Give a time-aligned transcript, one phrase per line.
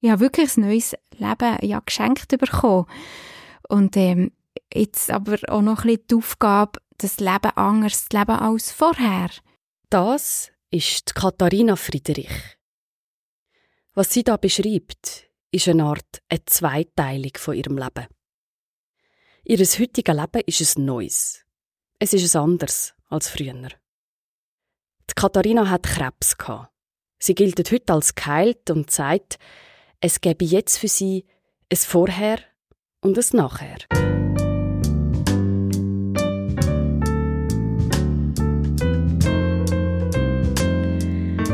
[0.00, 2.86] ich habe wirklich ein neues Leben ja, geschenkt bekommen.
[3.68, 4.32] Und ähm,
[4.72, 9.30] jetzt aber auch noch ein bisschen die Aufgabe, das Leben anders zu leben als vorher.
[9.90, 12.30] Das ist Katharina Friedrich.
[13.94, 18.06] Was sie da beschreibt, ist eine Art eine Zweiteilung von ihrem Leben.
[19.44, 21.44] Ihr heutiges Leben ist ein neues.
[21.98, 23.52] Es ist ein anderes als früher.
[23.52, 26.36] Die Katharina hat Krebs.
[27.18, 29.38] Sie gilt heute als geheilt und sagt,
[30.00, 31.26] es gäbe jetzt für sie
[31.70, 32.38] ein Vorher
[33.02, 33.78] und ein Nachher.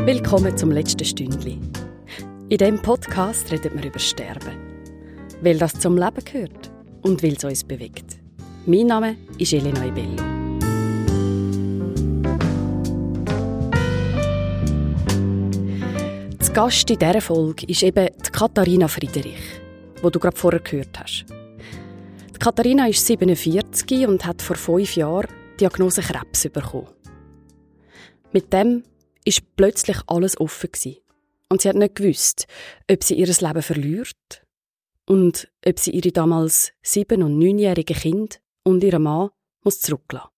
[0.05, 1.59] Willkommen zum letzten Stündli.
[2.49, 4.55] In diesem Podcast reden wir über Sterben.
[5.41, 8.17] Weil das zum Leben gehört und weil es uns bewegt.
[8.65, 10.36] Mein Name ist Elena Ibello.
[16.47, 19.59] Das Gast in dieser Folge ist eben die Katharina Friedrich,
[20.01, 21.25] die du gerade vorher gehört hast.
[21.29, 26.87] Die Katharina ist 47 und hat vor fünf Jahren die Diagnose Krebs bekommen.
[28.31, 28.83] Mit dem
[29.25, 31.01] ist plötzlich alles offen gewesen.
[31.49, 32.47] Und sie hat nicht gewusst,
[32.89, 34.45] ob sie ihr Leben verliert
[35.05, 39.31] und ob sie ihre damals sieben- und neunjährige Kind und ihren Mann
[39.65, 40.29] muss zurücklassen.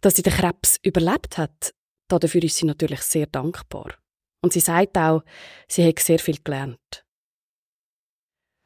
[0.00, 1.74] Dass sie den Krebs überlebt hat,
[2.06, 3.98] dafür ist sie natürlich sehr dankbar.
[4.42, 5.22] Und sie sagt auch,
[5.68, 7.04] sie hat sehr viel gelernt.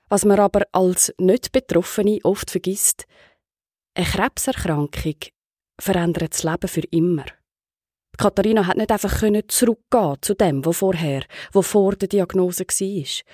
[0.09, 3.07] Was man aber als Nicht-Betroffene oft vergisst,
[3.95, 5.17] eine Krebserkrankung
[5.81, 7.25] verändert das Leben für immer.
[8.19, 13.25] Katharina hat nicht einfach zurückgehen zu dem, wo vorher, wo vor der Diagnose war.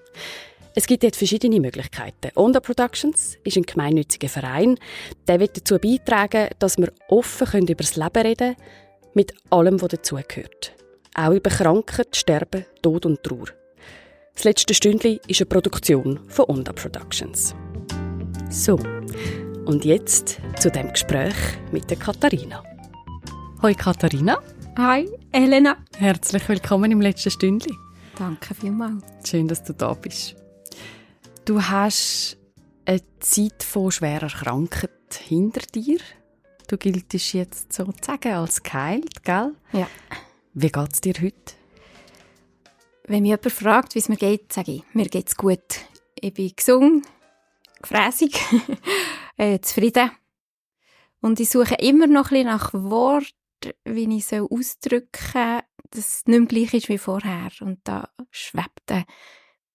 [0.74, 2.30] Es gibt jetzt verschiedene Möglichkeiten.
[2.34, 4.76] Onda Productions ist ein gemeinnütziger Verein.
[5.26, 8.56] Der wird dazu beitragen, dass wir offen über das Leben reden können,
[9.14, 10.74] mit allem, was dazugehört.
[11.14, 13.46] Auch über Krankheit, Sterben, Tod und Trauer.
[14.34, 17.54] Das letzte Stündchen ist eine Produktion von Onda Productions.
[18.50, 18.74] So,
[19.64, 21.36] und jetzt zu dem Gespräch
[21.70, 22.64] mit der Katharina.
[23.62, 24.42] Hoi Katharina.
[24.76, 25.76] Hi, Elena.
[25.96, 27.72] Herzlich willkommen im letzten Stündli.
[28.18, 29.04] Danke vielmals.
[29.24, 30.34] Schön, dass du da bist.
[31.44, 32.38] Du hast
[32.86, 34.90] eine Zeit von schwerer Krankheit
[35.28, 35.98] hinter dir.
[36.66, 39.54] Du giltest jetzt sozusagen als geheilt, gell?
[39.72, 39.86] Ja.
[40.54, 41.54] Wie geht es dir heute?
[43.06, 45.60] Wenn mich jemand fragt, wie es mir geht, sage ich, mir geht es gut.
[46.16, 47.06] Ich bin gesund,
[47.82, 48.38] gefräßig,
[49.36, 50.10] äh, zufrieden.
[51.20, 56.38] Und ich suche immer noch ein nach Worten, wie ich so ausdrücken dass es nicht
[56.38, 57.50] mehr gleich ist wie vorher.
[57.60, 59.06] Und da schwebt eine,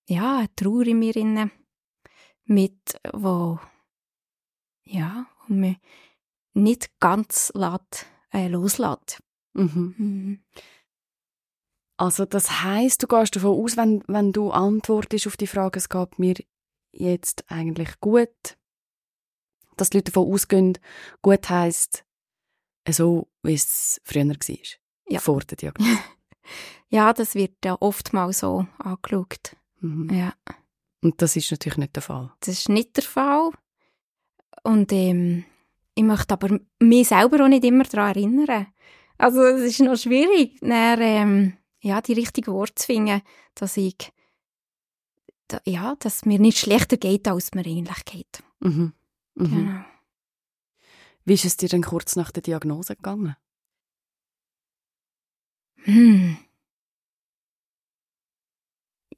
[0.08, 1.52] ja, eine Trauer in mir inne
[2.46, 3.60] mit, wo,
[4.86, 5.78] ja, wo mich
[6.54, 9.22] nicht ganz lässt, äh, loslässt.
[9.54, 9.96] Mhm.
[9.98, 10.44] Mhm.
[11.98, 15.90] Also das heißt, du gehst davon aus, wenn, wenn du antwortest auf die Frage, es
[15.90, 16.36] geht mir
[16.96, 18.58] jetzt eigentlich gut,
[19.78, 20.78] dass die Leute davon ausgehen,
[21.22, 22.06] gut heisst,
[22.90, 24.58] so wie es früher war.
[25.08, 25.20] Ja.
[25.20, 26.00] Vor der Diagnose.
[26.90, 29.56] ja, das wird ja oftmals so angeschaut.
[29.82, 30.10] Mhm.
[30.14, 30.34] Ja.
[31.02, 32.34] Und das ist natürlich nicht der Fall.
[32.40, 33.52] Das ist nicht der Fall.
[34.64, 35.46] Und ähm,
[35.94, 38.68] ich möchte aber mich selber auch nicht immer daran erinnern.
[39.18, 43.22] Also es ist noch schwierig, dann, ähm, ja, die richtigen Worte zu finden,
[43.54, 43.96] dass ich
[45.66, 48.44] ja, dass mir nicht schlechter geht, als mir eigentlich geht.
[48.60, 48.94] Mhm.
[49.36, 49.50] Mhm.
[49.50, 49.86] Genau.
[51.26, 53.36] Wie ist es dir denn kurz nach der Diagnose gegangen?
[55.84, 56.38] Hm.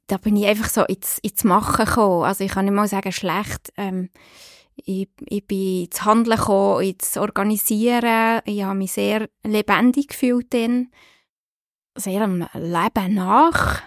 [0.06, 2.24] Da bin ich einfach so ins, ins Machen gekommen.
[2.24, 3.72] Also ich kann nicht mal sagen, schlecht.
[3.76, 4.08] Ähm,
[4.76, 8.40] ich, ich bin ins Handeln gekommen, ins Organisieren.
[8.46, 10.90] Ich habe mich sehr lebendig gefühlt dann.
[11.94, 13.82] Sehr am Leben nach.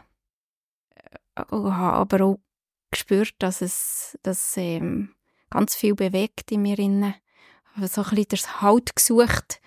[1.50, 2.40] Habe aber auch
[2.92, 5.16] gespürt, dass es dass, ähm,
[5.50, 6.80] ganz viel bewegt in mir.
[6.80, 7.16] Innen.
[7.78, 9.62] So ein bisschen das Halt gesucht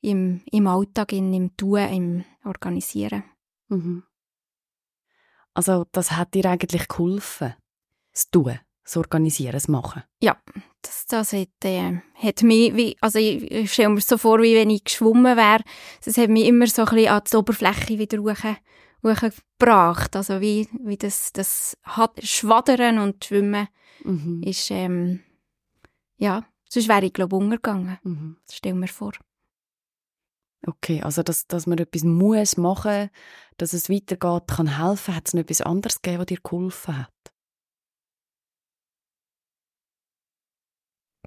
[0.00, 3.24] im, im Alltag, in, im Tun, im Organisieren.
[3.68, 4.04] Mhm.
[5.54, 7.54] Also das hat dir eigentlich geholfen,
[8.12, 10.02] das Tun, das Organisieren, das Machen?
[10.22, 10.40] Ja,
[10.82, 14.54] das, das hat, äh, hat mich, wie, also ich, ich stelle mir so vor, wie
[14.54, 15.62] wenn ich geschwommen wäre.
[16.04, 18.18] Das hat mich immer so ein bisschen an die Oberfläche wieder
[19.02, 20.16] hochgebracht.
[20.16, 23.68] Also wie, wie das, das hat, Schwadern und Schwimmen
[24.04, 24.42] mhm.
[24.42, 25.20] ist, ähm,
[26.16, 27.98] ja, sonst wäre ich glaube untergegangen.
[28.02, 28.36] Mhm.
[28.46, 29.12] Das stelle mir vor.
[30.66, 33.10] Okay, also dass, dass man etwas muss machen,
[33.56, 35.16] dass es weitergeht, kann helfen.
[35.16, 37.12] Hat es noch etwas anderes gegeben, was dir geholfen hat?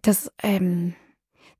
[0.03, 0.95] Das, ähm,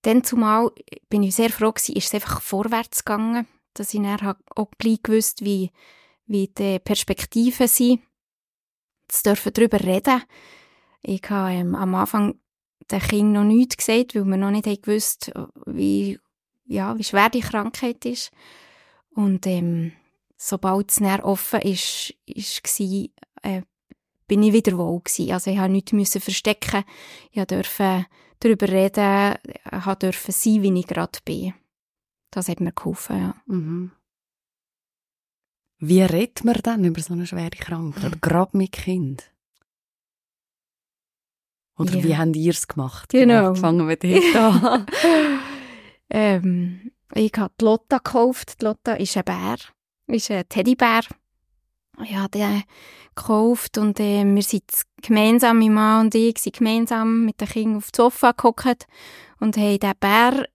[0.01, 0.71] dann zumal
[1.09, 5.01] bin ich sehr froh gewesen, ist es einfach vorwärts gegangen, dass ich dann auch gleich
[5.01, 5.71] gewusst, wie,
[6.25, 8.01] wie die Perspektiven sind.
[9.03, 10.23] Jetzt dürfen darüber reden.
[11.01, 12.39] Ich habe ähm, am Anfang
[12.89, 15.31] den Kind noch nichts gesagt, weil wir noch nicht gewusst
[15.65, 16.19] wie,
[16.65, 18.31] ja, wie schwer die Krankheit ist.
[19.11, 19.93] Und ähm,
[20.37, 23.07] sobald es näher offen ist, ist war,
[23.43, 23.61] äh,
[24.27, 25.31] bin ich wieder wohl gewesen.
[25.31, 26.83] Also ich musste nichts verstecken.
[27.31, 28.05] Ich durfte
[28.39, 29.35] darüber reden,
[29.99, 31.53] durfte sein, wie ich gerade bin.
[32.31, 33.35] Das hat mir geholfen, ja.
[33.45, 33.91] Mhm.
[35.85, 39.29] Wie redet man dann über so eine schwere Krankheit, gerade mit Kind?
[41.77, 42.03] Oder ja.
[42.05, 43.09] wie habt ihr es gemacht?
[43.09, 43.53] Genau.
[43.53, 44.85] Fangen wir dort an.
[46.09, 48.61] ähm, ich habe die Lotta gekauft.
[48.61, 49.57] Die Lotta ist ein Bär,
[50.07, 51.01] ist ein Teddybär.
[52.01, 52.63] Ich habe den
[53.13, 54.63] gekauft und äh, wir sind
[55.01, 58.87] gemeinsam, mein Mann und ich, sind gemeinsam mit den Kindern auf dem Sofa gehockt
[59.41, 60.47] und haben den Bär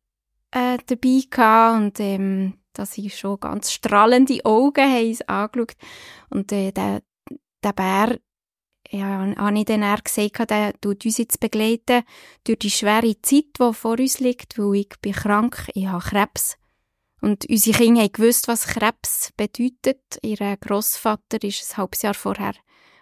[0.53, 5.77] äh, dabei gehabt und ähm, das sind schon ganz strahlende Augen, haben uns angeschaut.
[6.31, 7.03] Und äh, der,
[7.63, 8.19] der Bär
[8.91, 12.05] ja, habe ich dann eher gesagt, der tut uns jetzt begleiten
[12.45, 16.57] durch die schwere Zeit, die vor uns liegt, weil ich bin krank, ich habe Krebs.
[17.21, 20.19] Und unsere Kinder haben gewusst, was Krebs bedeutet.
[20.23, 22.55] Ihr Großvater ist ein halbes Jahr vorher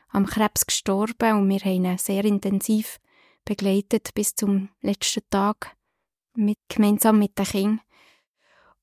[0.09, 2.99] am Krebs gestorben und wir haben ihn sehr intensiv
[3.45, 5.77] begleitet bis zum letzten Tag
[6.35, 7.81] mit, gemeinsam mit den Kindern.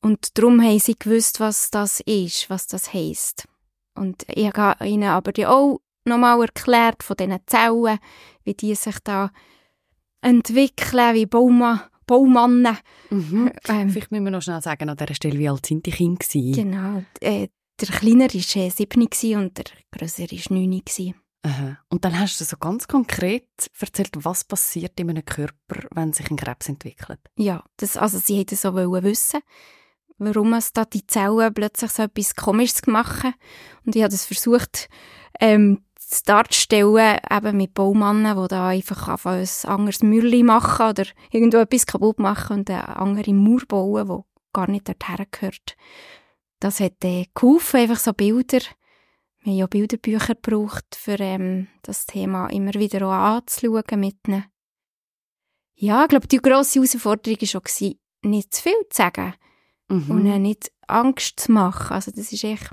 [0.04, 3.48] Und darum haben sie gewusst, was das ist, was das heisst.
[3.96, 8.00] Und ich habe ihnen aber auch nochmal erklärt von diesen Zellen,
[8.44, 9.32] wie die sich da
[10.22, 12.78] entwickeln, wie Bauma, Baumannen.
[13.10, 13.52] Mhm.
[13.70, 16.20] Ähm, Vielleicht müssen wir noch schnell sagen, an dieser Stelle, wie alt sind die Kinder
[16.20, 16.54] gewesen?
[16.54, 17.04] Genau.
[17.22, 17.48] Äh,
[17.80, 20.84] der Kleinere war äh, sieben und der Größere war neun.
[21.46, 21.78] Aha.
[21.90, 23.48] Und dann hast du so ganz konkret
[23.80, 27.20] erzählt, was passiert in einem Körper, wenn sich ein Krebs entwickelt.
[27.38, 29.42] Ja, das, also sie wollten so wissen,
[30.26, 33.34] warum es da die Zellen plötzlich so etwas Komisches machen.
[33.86, 34.90] Und ich habe das versucht,
[35.40, 35.84] ähm,
[36.26, 42.20] darzustellen, eben mit Baumannen, die da einfach ein anderes Mürli machen oder irgendwo etwas kaputt
[42.20, 44.24] machen und eine andere Mauer bauen, die
[44.54, 45.76] gar nicht dorthin gehört.
[46.60, 48.60] Das hat äh, geholfen, einfach so Bilder.
[49.40, 54.46] Wir haben ja Bilderbücher gebraucht, für ähm, das Thema immer wieder auch anzuschauen mit ihnen.
[55.76, 59.34] Ja, ich glaube, die grosse Herausforderung war schon, nicht zu viel zu sagen
[59.94, 60.12] mhm.
[60.12, 61.94] und nicht Angst zu machen.
[61.94, 62.72] Also das ist echt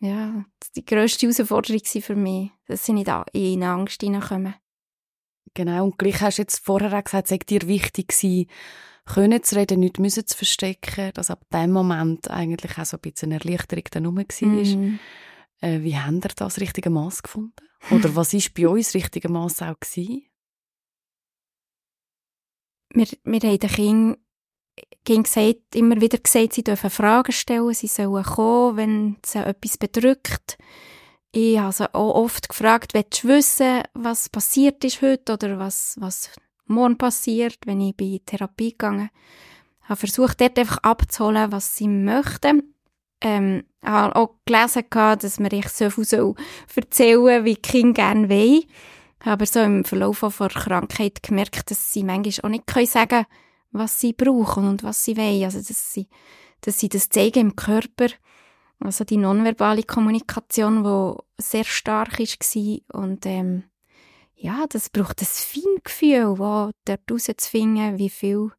[0.00, 0.44] ja,
[0.76, 4.54] die grösste Herausforderung für mich, dass sie nicht in eine Angst hineinkommen.
[5.54, 8.46] Genau, und gleich hast du jetzt vorher auch gesagt, es sei dir wichtig gewesen,
[9.06, 13.00] können zu reden, nicht müssen zu verstecken, dass ab dem Moment eigentlich auch so ein
[13.00, 14.24] bisschen eine Erleichterung dann rum war.
[14.46, 14.98] Mhm.
[15.60, 17.54] Äh, wie haben ihr das richtige Maß gefunden?
[17.90, 19.80] Oder was war bei uns das richtige Maß auch?
[19.80, 20.24] Gewesen?
[22.90, 24.16] Wir, wir haben den Kindern
[25.04, 30.58] gesagt, immer wieder gesagt, sie dürfen Fragen stellen, sie sollen kommen, wenn sie etwas bedrückt.
[31.32, 35.96] Ich habe sie auch oft gefragt, willst du wissen, was passiert ist heute oder was,
[36.00, 36.30] was
[36.66, 39.10] morgen passiert, wenn ich bei Therapie gegangen
[39.82, 42.74] Ich habe versucht, dort einfach abzuholen, was sie möchten.
[43.20, 46.34] Ähm, ich habe auch gelesen, dass man ich so viel
[46.76, 48.62] erzählen wie die Kinder gerne wollen.
[49.20, 53.08] Ich habe aber so im Verlauf der Krankheit gemerkt, dass sie manchmal auch nicht sagen
[53.08, 53.26] können,
[53.70, 55.44] was sie brauchen und was sie wollen.
[55.44, 56.08] Also, dass sie,
[56.60, 58.08] dass sie das zeigen im Körper.
[58.80, 63.00] Also die nonverbale Kommunikation, die sehr stark war.
[63.00, 63.64] Und ähm,
[64.36, 68.52] ja, das braucht ein Feingefühl, wo dort rauszufinden, wie viel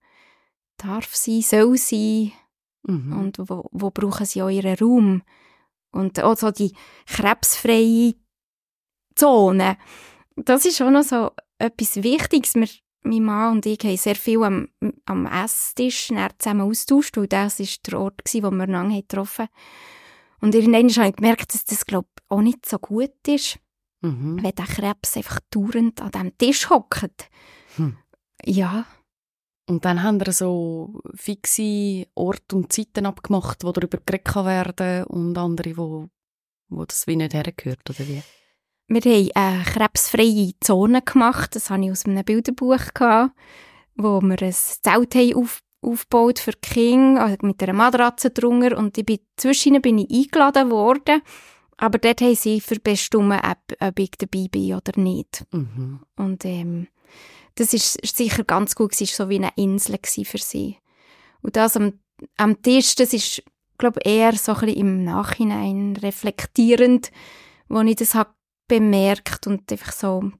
[0.77, 2.33] darf sie, soll sie
[2.83, 3.17] mhm.
[3.17, 5.21] und wo, wo brauchen sie ihren Raum.
[5.91, 6.73] Und auch so die
[7.07, 8.15] krebsfreie
[9.15, 9.77] Zone.
[10.35, 12.55] Das ist auch noch so etwas Wichtiges.
[12.55, 12.67] Wir
[13.01, 14.69] mein Mann und ich haben sehr viel am,
[15.05, 19.51] am Esstisch zusammen austauscht, weil das war der Ort, wo wir einander getroffen haben.
[20.41, 23.59] Und irgendwann habe ich gemerkt, dass das, glaube ich, auch nicht so gut ist.
[24.01, 24.41] Mhm.
[24.41, 27.29] Wenn der Krebs einfach dauernd an diesem Tisch hockt.
[27.75, 27.97] Hm.
[28.45, 28.85] Ja.
[29.67, 35.37] Und dann haben wir so fixe Orte und Zeiten abgemacht, wo darüber geredet werden und
[35.37, 36.07] andere, wo,
[36.69, 38.23] wo das wie nicht hergehört, oder wie?
[38.91, 43.35] Wir haben eine krebsfreie Zone gemacht, das hatte ich aus einem Bilderbuch, gehabt,
[43.95, 48.97] wo wir ein Zelt haben auf, aufgebaut für Kinder, also mit einer Matratze drunter und
[48.97, 51.21] ich bin, zwischen bin ich eingeladen worden,
[51.77, 55.45] aber dort haben sie für bestimmt, ob, ob ich dabei bin oder nicht.
[55.51, 55.99] Mhm.
[56.15, 56.87] Und ähm,
[57.53, 60.77] das ist sicher ganz gut, es war so wie eine Insel für sie.
[61.43, 61.99] Und das am,
[62.37, 63.43] am Tisch, das ist,
[63.77, 67.11] glaube eher so ein bisschen im Nachhinein reflektierend,
[67.67, 68.31] wo ich das habe
[68.69, 70.31] bemerkt und einfach so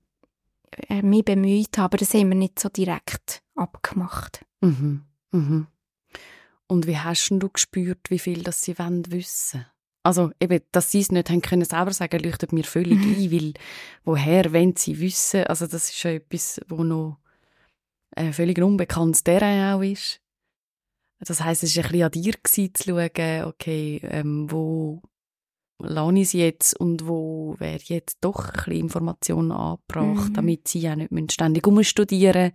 [0.88, 4.46] äh, mich bemüht habe, aber das haben wir nicht so direkt abgemacht.
[4.62, 5.04] Mhm.
[5.32, 5.68] Mhm.
[6.68, 9.66] Und wie hast du gespürt, wie viel das sie wollen wissen
[10.04, 13.54] also eben, dass sie es nicht haben können selber sagen, leuchtet mir völlig ein, weil
[14.04, 17.20] woher, wenn sie wissen, also das ist ja etwas, wo noch
[18.16, 20.22] äh, völlig unbekanntes Terrain auch ist.
[21.20, 25.02] Das heißt, es war ein bisschen an dir gewesen, zu schauen, okay, ähm, wo
[25.80, 30.34] lasse ich sie jetzt und wo wäre jetzt doch ein bisschen Informationen angebracht, mhm.
[30.34, 32.52] damit sie ja nicht ständig umstudieren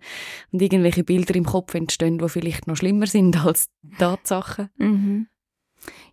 [0.51, 4.69] und irgendwelche Bilder im Kopf entstehen, die vielleicht noch schlimmer sind als Tatsachen.
[4.77, 5.27] Mhm.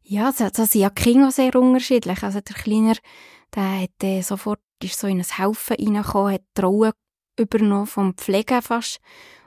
[0.03, 2.23] Ja, also sind ja Kinder sehr unterschiedlich.
[2.23, 2.97] Also der Kleiner,
[3.55, 6.93] der hat äh, sofort ist so in ein Haufen reingekommen, hat die Rolle
[7.39, 9.01] übernommen vom Pflegen fast.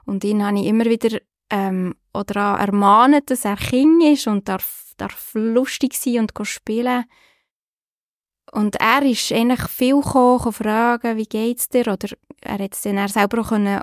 [0.06, 1.20] Und ihn habe ich immer wieder
[1.50, 7.06] ähm, oder ermahnt, dass er Kind ist und darf, darf lustig sein und spielen.
[8.56, 11.88] Und er ist eigentlich viel gekommen, fragen, wie geht's dir?
[11.92, 13.82] Oder er hat es dann er selber auch können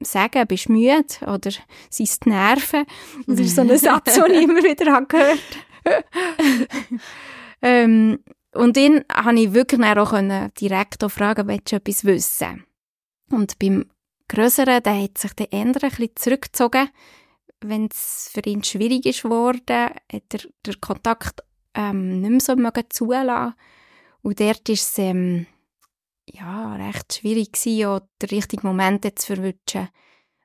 [0.00, 1.04] sagen, bist du müde?
[1.22, 1.52] Oder
[1.88, 2.84] sind es die Nerven?
[3.28, 5.38] Das ist so ein Satz, den ich immer wieder gehört
[7.62, 8.18] ähm,
[8.52, 12.64] und ihn konnte ich wirklich auch direkt auch fragen, willst du etwas wissen?
[13.30, 13.88] Und beim
[14.26, 16.90] Grösseren, der hat sich der eher ein bisschen zurückgezogen.
[17.60, 21.42] Wenn es für ihn schwierig ist geworden, hat er den Kontakt
[21.74, 23.54] ähm, nicht mehr so mögen zulassen.
[24.22, 25.46] Und dort ist es ähm,
[26.26, 29.88] ja, recht schwierig gewesen, den richtigen Moment zu verwünschen.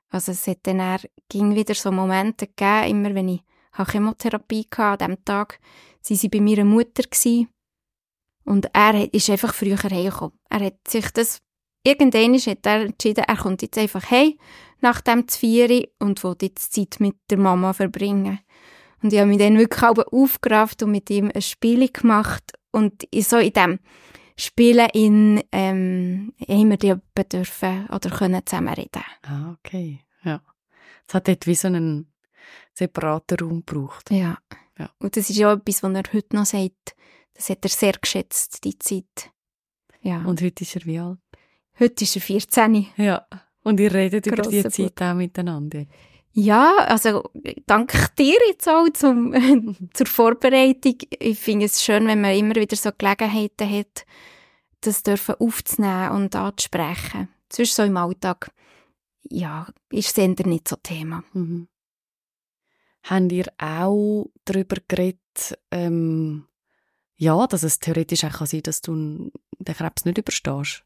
[0.08, 4.66] Also es hat dann er, ging wieder so Momente gegeben, immer wenn ich hatte Chemotherapie
[4.76, 5.58] an diesem Tag,
[6.00, 7.48] sie sie bei meiner Mutter gewesen.
[8.44, 10.38] und er ist einfach früher hergekommen.
[10.48, 11.40] Er hat sich das,
[11.82, 14.38] irgendwann hat er entschieden, er kommt jetzt einfach hey
[14.80, 18.38] nach dem Zvieri und will jetzt Zeit mit der Mama verbringen.
[19.04, 23.06] Und ich habe mich dann wirklich auch aufgerafft und mit ihm ein Spiel gemacht und
[23.14, 23.78] so in dem
[24.34, 26.94] Spielen in, ähm, wir die
[27.30, 29.02] dürfen oder können zusammen reden.
[29.20, 30.40] Ah, okay, ja.
[31.06, 32.10] Es hat dort wie so einen
[32.72, 34.10] separaten Raum braucht.
[34.10, 34.38] Ja.
[34.78, 34.88] ja.
[34.98, 36.96] Und das ist ja etwas, was er heute noch sagt.
[37.34, 39.30] Das hat er sehr geschätzt, die Zeit.
[40.00, 40.24] Ja.
[40.24, 41.18] Und heute ist er wie alt?
[41.78, 42.86] Heute ist er 14.
[42.96, 43.26] Ja.
[43.64, 45.84] Und ihr redet Grosser über die Zeit auch miteinander?
[46.36, 47.30] Ja, also
[47.66, 49.32] danke dir jetzt auch zum,
[49.94, 50.96] zur Vorbereitung.
[51.20, 54.04] Ich finde es schön, wenn man immer wieder so Gelegenheiten hat,
[54.80, 57.28] das dürfen aufzunehmen und anzusprechen.
[57.52, 58.50] Sonst so im Alltag,
[59.30, 61.22] ja, ist Sender nicht so Thema.
[61.34, 61.68] Mhm.
[63.04, 66.48] Habt ihr auch darüber geredet, ähm,
[67.16, 70.84] ja, dass es theoretisch auch sein kann dass du den Krebs nicht überstehst?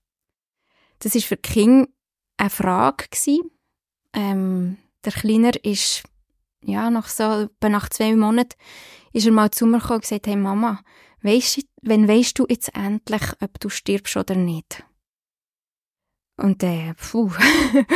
[0.98, 1.88] Das war für die Kinder
[2.36, 3.06] eine Frage.
[4.12, 6.02] Ähm, der Kleiner ist,
[6.62, 8.54] ja, nach so, nach zwei Monaten,
[9.12, 10.82] ist er mal zu mir gekommen und gesagt, hey Mama,
[11.22, 14.84] weisst, wenn weisst du jetzt endlich, ob du stirbst oder nicht?
[16.36, 17.32] Und äh, puh,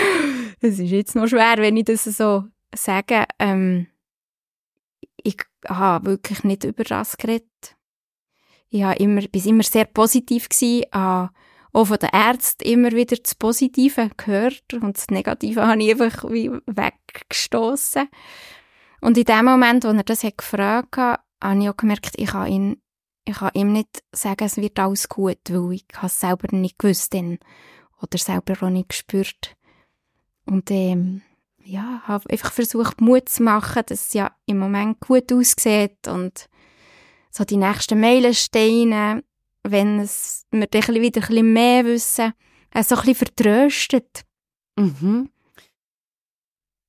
[0.60, 2.44] es ist jetzt noch schwer, wenn ich das so
[2.74, 3.24] sage.
[3.38, 3.86] Ähm,
[5.22, 5.36] ich
[5.68, 7.76] habe wirklich nicht über das geredet.
[8.68, 11.32] Ich war immer, immer sehr positiv gewesen, habe
[11.72, 16.30] auch von den Ärzten immer wieder das Positive gehört und das Negative habe ich einfach
[16.30, 18.08] wie weggestoßen.
[19.00, 22.28] Und in dem Moment, wo er das hat gefragt hat, habe ich auch gemerkt, ich
[22.28, 22.82] kann, ihn,
[23.24, 27.14] ich kann ihm nicht sagen, es wird alles gut, weil ich es selber nicht gewusst
[27.14, 27.38] habe
[28.00, 29.56] oder selber auch nicht gespürt.
[30.44, 31.22] Und ähm,
[31.64, 36.48] ja, habe einfach versucht, Mut zu machen, dass es ja im Moment gut aussieht und
[37.30, 39.24] so die nächsten Meilensteine,
[39.62, 42.32] wenn es, wir dann wieder ein bisschen mehr wissen,
[42.70, 44.24] äh, so ein bisschen vertröstet.
[44.76, 45.30] Mhm.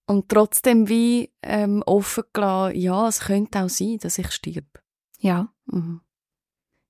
[0.06, 4.65] Und trotzdem wie ähm, offen gelassen, ja, es könnte auch sein, dass ich stirb.
[5.20, 5.53] Ja.
[5.65, 6.01] Mhm.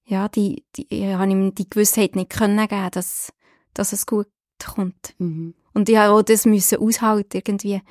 [0.05, 3.31] Ja, die, die, ich habe ihm die Gewissheit nicht können geben, dass,
[3.73, 4.27] dass es gut
[4.63, 5.15] kommt.
[5.17, 5.53] Mhm.
[5.73, 7.81] Und ich habe auch das müssen aushalten, irgendwie.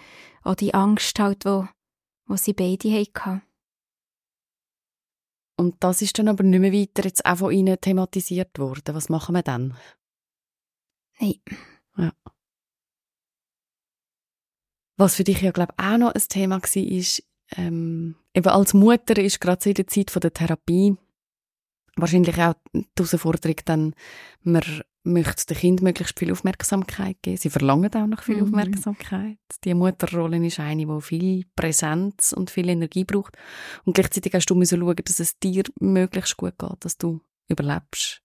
[0.43, 1.67] Auch die Angst halt, wo,
[2.27, 3.43] wo sie beide hatten.
[5.57, 8.95] Und das ist dann aber nicht mehr weiter jetzt auch von ihnen thematisiert worden.
[8.95, 9.77] Was machen wir dann?
[11.21, 11.41] Nein.
[11.97, 12.13] Ja.
[14.97, 17.23] Was für dich ja, glaube ich, auch noch ein Thema war, ist,
[17.57, 20.97] ähm, eben als Mutter ist gerade in der Zeit von der Therapie
[21.97, 23.95] wahrscheinlich auch die Herausforderung dann,
[24.43, 24.63] man
[25.05, 27.37] möchte dem Kind möglichst viel Aufmerksamkeit geben.
[27.37, 28.45] Sie verlangen auch noch viel mhm.
[28.45, 29.39] Aufmerksamkeit.
[29.65, 33.37] Die Mutterrolle ist eine, die viel Präsenz und viel Energie braucht.
[33.85, 38.23] Und gleichzeitig hast du müssen schauen, dass es dir möglichst gut geht, dass du überlebst.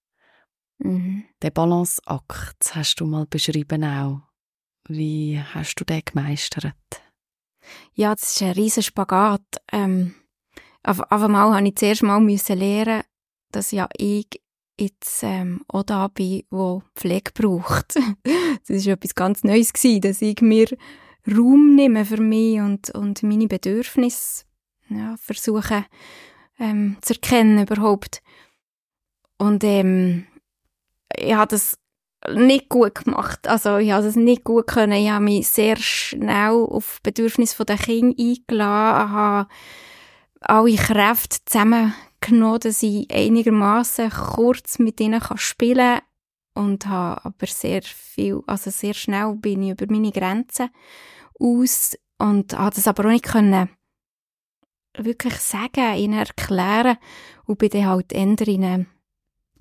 [0.79, 1.25] Mhm.
[1.41, 4.21] Den Balanceakt hast du mal beschrieben auch.
[4.87, 6.73] Wie hast du den gemeistert?
[7.93, 9.41] Ja, das ist ein riesen Spagat.
[9.71, 10.15] Ähm,
[10.83, 13.03] auf, auf einmal musste ich zuerst mal lernen,
[13.51, 14.27] dass ja ich
[14.79, 17.95] jetzt ähm, auch da bin, wo Pflege braucht.
[18.67, 20.67] das war etwas ganz Neues, gewesen, dass ich mir
[21.27, 24.45] Raum nehme für mich und, und meine Bedürfnisse
[24.89, 25.85] ja, versuche
[26.59, 28.21] ähm, zu erkennen überhaupt.
[29.37, 30.25] Und ähm,
[31.15, 31.77] ich habe das
[32.29, 33.47] nicht gut gemacht.
[33.47, 34.93] Also ich habe das nicht gut können.
[34.93, 39.49] Ich habe mich sehr schnell auf Bedürfnisse der Kinder eingeladen, habe
[40.41, 41.37] alle Kräfte
[42.27, 46.01] zusammengenommen, dass ich einigermaßen kurz mit ihnen spielen kann
[46.65, 50.69] und habe aber sehr viel, also sehr schnell bin ich über meine Grenzen
[51.39, 53.69] aus und habe das aber auch nicht können
[54.97, 56.97] wirklich sagen, ihnen erklären
[57.45, 58.85] und bin dann halt eher in eine,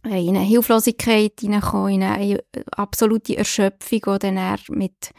[0.05, 2.43] in eine Hilflosigkeit in eine
[2.73, 5.11] absolute Erschöpfung, die dann mit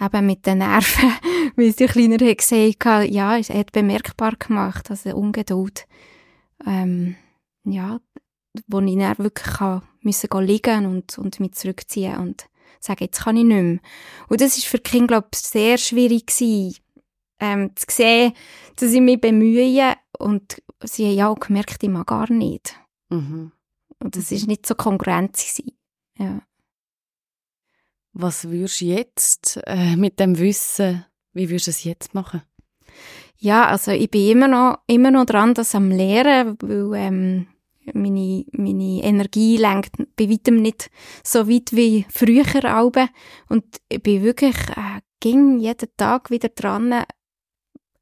[0.00, 1.12] eben mit den Nerven,
[1.56, 5.86] wie es der Kleiner hat gesagt hat, ja, er hat bemerkbar gemacht, also Ungeduld,
[6.64, 7.16] ähm,
[7.64, 8.00] ja,
[8.66, 12.48] wo ich dann wirklich kann, müssen gehen liegen und, und mich zurückziehen und
[12.80, 13.80] sagen, jetzt kann ich nicht mehr.
[14.28, 16.76] Und das ist für die Kinder, glaube ich, sehr schwierig gewesen,
[17.40, 18.32] ähm, zu sehen,
[18.76, 22.78] dass ich mich bemühe und sie haben ja auch gemerkt, ich mag gar nicht.
[23.10, 23.52] Mhm.
[23.98, 25.72] Und das ist nicht so kongruent gewesen.
[26.18, 26.42] Ja.
[28.12, 32.42] Was würdest du jetzt äh, mit dem Wissen, wie würdest du es jetzt machen?
[33.38, 37.46] Ja, also ich bin immer noch, immer noch dran, das am Lehren, weil ähm,
[37.92, 40.90] meine, meine Energie lenkt bei weitem nicht
[41.22, 43.08] so weit wie früher Alben.
[43.48, 47.04] Und ich bin wirklich, äh, ging jeden Tag wieder dran,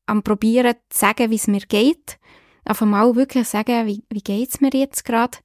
[0.06, 2.18] am probieren zu sagen, wie es mir geht.
[2.64, 5.38] Auf einmal wirklich sagen, wie, wie geht's mir jetzt gerade?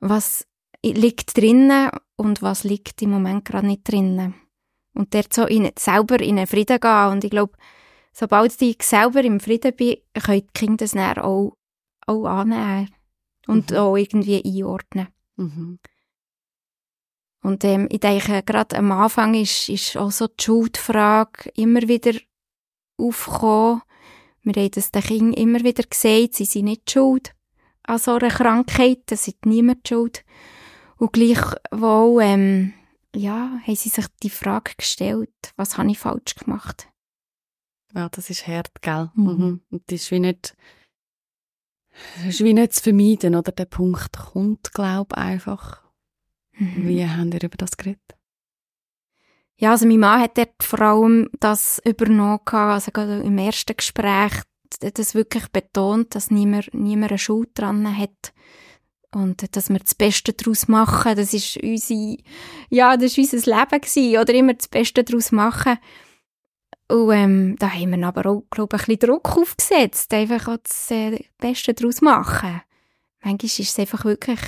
[0.00, 0.46] Was
[0.82, 4.34] liegt drinnen und was liegt im Moment gerade nicht drinnen.
[4.94, 7.08] Und dort so in, selber in einen Frieden gehen.
[7.10, 7.52] Und ich glaube,
[8.16, 11.56] sobald ich selber im Frieden bin, können die Kinder das dann auch,
[12.06, 12.88] auch annehmen
[13.46, 13.76] und mhm.
[13.76, 15.08] auch irgendwie einordnen.
[15.36, 15.78] Mhm.
[17.42, 22.18] Und ähm, ich denke, gerade am Anfang ist, ist auch so die Schuldfrage immer wieder
[22.96, 23.82] aufgekommen.
[24.42, 27.34] Wir haben das den Kindern immer wieder gesagt, sie sind nicht schuld
[27.82, 30.24] an so einer Krankheit, das ist niemand schuld.
[30.96, 32.72] Und gleichwohl, ähm,
[33.14, 36.88] ja, haben sie sich die Frage gestellt, was habe ich falsch gemacht?
[37.94, 39.10] Ja, das ist hart, gell?
[39.14, 39.24] Mhm.
[39.24, 39.60] mhm.
[39.70, 40.56] Und das ist wie nicht,
[42.16, 43.52] das ist wie nicht zu vermeiden, oder?
[43.52, 45.82] Der Punkt kommt, glaub einfach.
[46.52, 46.88] Mhm.
[46.88, 48.16] Wie haben ihr über das geredet?
[49.58, 54.42] Ja, also mein Mann hat dort vor allem das übernommen, also gerade im ersten Gespräch,
[54.80, 58.34] das wirklich betont, dass niemand, niemand eine Schuld dran hat
[59.14, 62.18] und dass wir das Beste daraus machen, das ist unsere,
[62.68, 65.78] ja, das ist unser Leben gewesen, oder immer das Beste daraus machen.
[66.88, 70.58] Und ähm, da haben wir aber auch, glaube ich, ein bisschen Druck aufgesetzt, einfach auch
[70.62, 72.62] das äh, Beste daraus machen.
[73.22, 74.38] Manchmal ist es einfach wirklich,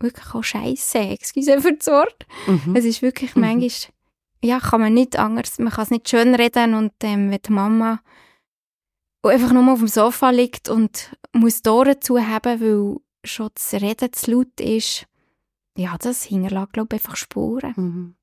[0.00, 2.26] wirklich auch scheiße, excuse für das Wort.
[2.46, 2.76] Mhm.
[2.76, 3.40] Es ist wirklich mhm.
[3.40, 3.94] manchmal,
[4.44, 7.52] ja, kann man nicht anders, man kann es nicht schön reden und ähm, wenn die
[7.52, 8.00] Mama
[9.22, 14.32] einfach nur auf dem Sofa liegt und muss Ohren zuhaben, weil schon das Reden zu
[14.32, 15.06] laut ist,
[15.76, 17.74] ja, das hinterlässt, glaube ich, einfach Spuren.
[17.76, 18.14] Mhm.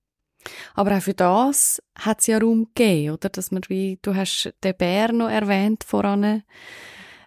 [0.75, 3.29] Aber auch für das hat es ja Raum gegeben, oder?
[3.29, 6.43] Dass man wie, du hast den Bär noch erwähnt voran.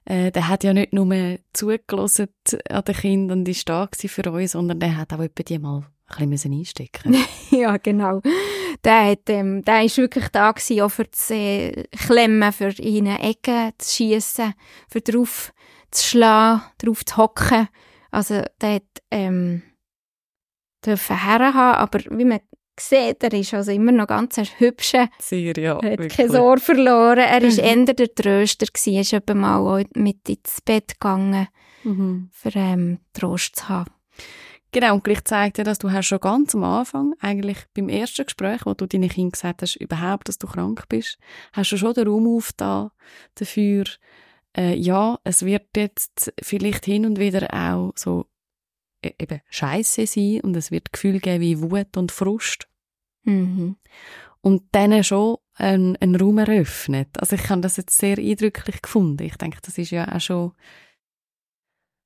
[0.05, 2.29] Äh, der hat ja nicht nur zugelassen
[2.69, 5.87] an den Kindern und ist da für uns, sondern der hat auch etwa die mal
[6.19, 7.17] ein bisschen einstecken
[7.51, 8.21] Ja, genau.
[8.85, 13.09] Der, hat, ähm, der ist wirklich da gewesen, auch für das äh, Klemmen, für in
[13.09, 14.55] eine Ecke zu schiessen,
[14.89, 15.53] für drauf
[15.91, 17.69] zu schlagen, drauf zu hocken.
[18.11, 19.63] Also der hat ähm,
[20.85, 22.41] dürfen herhaben, aber wie man
[22.81, 25.09] sieht, er ist also immer noch ganz ein hübscher.
[25.19, 25.79] Sehr, ja.
[25.81, 26.17] Er hat wirklich.
[26.17, 27.19] kein Ohr verloren.
[27.19, 28.67] Er war eher der Tröster.
[28.67, 29.01] Gewesen.
[29.01, 31.49] Ist etwa mal auch mit ins Bett gegangen,
[31.85, 32.31] mhm.
[32.33, 33.91] für ähm, Trost zu haben.
[34.73, 38.25] Genau, und gleich zeigt ja, dass du hast schon ganz am Anfang, eigentlich beim ersten
[38.25, 41.19] Gespräch, wo du deinen Kindern gesagt hast, überhaupt, dass du krank bist,
[41.53, 42.91] hast du schon den Raum aufgetan
[43.35, 43.85] dafür,
[44.57, 48.27] äh, ja, es wird jetzt vielleicht hin und wieder auch so
[49.05, 52.69] e-, eben Scheiße sein und es wird Gefühl geben wie Wut und Frust.
[53.25, 53.77] Mhm.
[54.41, 57.09] Und dann schon einen, einen Raum eröffnet.
[57.19, 59.23] Also ich habe das jetzt sehr eindrücklich gefunden.
[59.23, 60.53] Ich denke, das ist ja auch schon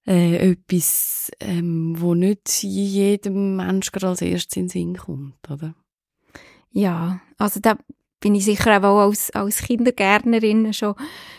[0.07, 5.75] äh, etwas, ähm, wo nicht jedem Menschen gerade als erstes in den Sinn kommt, oder?
[6.71, 7.79] Ja, also da
[8.21, 10.95] bin ich sicher auch als, als Kindergärtnerin schon,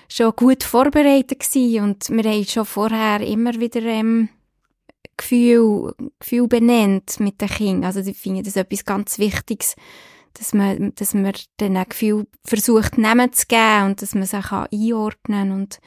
[0.07, 4.29] schon gut vorbereitet gewesen und wir haben schon vorher immer wieder ähm,
[5.17, 7.85] Gefühl, Gefühl benennt mit den Kindern.
[7.85, 9.75] Also ich finde das etwas ganz Wichtiges,
[10.33, 14.51] dass man, dass man dann ein Gefühl versucht, nehmen zu geben und dass man sich
[14.51, 15.79] einordnen kann und,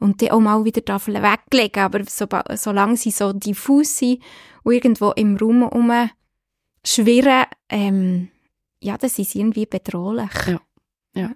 [0.00, 4.22] und die auch mal wieder weglegen Aber so, solange sie so diffus sind
[4.62, 6.10] und irgendwo im Raum herum
[6.84, 8.28] schwirren, ähm,
[8.80, 10.30] ja, das ist irgendwie bedrohlich.
[10.46, 10.60] Ja.
[11.14, 11.30] ja.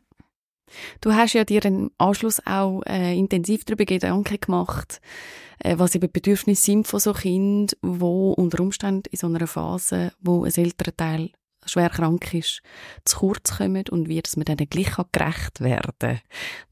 [1.00, 5.00] Du hast ja dir im Anschluss auch äh, intensiv darüber Gedanken gemacht,
[5.64, 10.44] was eben Bedürfnisse sind von so Kind, wo unter Umständen in so einer Phase, wo
[10.44, 11.30] ein älterer Teil
[11.64, 12.62] schwer krank ist,
[13.04, 16.20] zu kurz kommen und wie dass man denen gleich gerecht werden kann.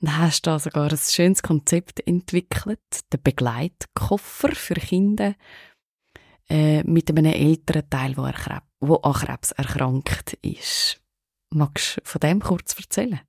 [0.01, 2.81] Dann hast du da sogar ein schönes Konzept entwickelt,
[3.13, 5.35] den Begleitkoffer für Kinder
[6.49, 11.01] äh, mit einem älteren Teil, wo, er, wo an Krebs erkrankt ist.
[11.51, 13.21] Magst du von dem kurz erzählen?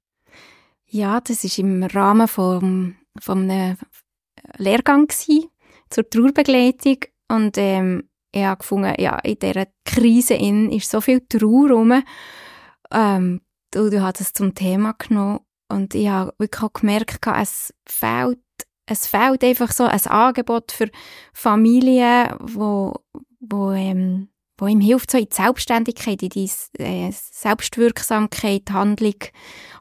[0.85, 3.77] Ja, das ist im Rahmen von, von einem
[4.57, 5.49] Lehrgang gewesen,
[5.89, 6.97] zur Trauerbegleitung
[7.29, 12.03] und ähm, ich habe gefunden, ja, in dieser Krise in ist so viel Trauer rum.
[12.91, 17.73] Ähm, du, du hast es zum Thema genommen und ich habe wirklich auch gemerkt, es
[17.87, 18.39] fehlt,
[18.85, 20.89] es fehlt einfach so ein Angebot für
[21.33, 22.93] Familien, wo,
[23.39, 29.15] wo, ähm, wo ihm hilft, so in die Selbstständigkeit, in die äh, Selbstwirksamkeit, Handlung,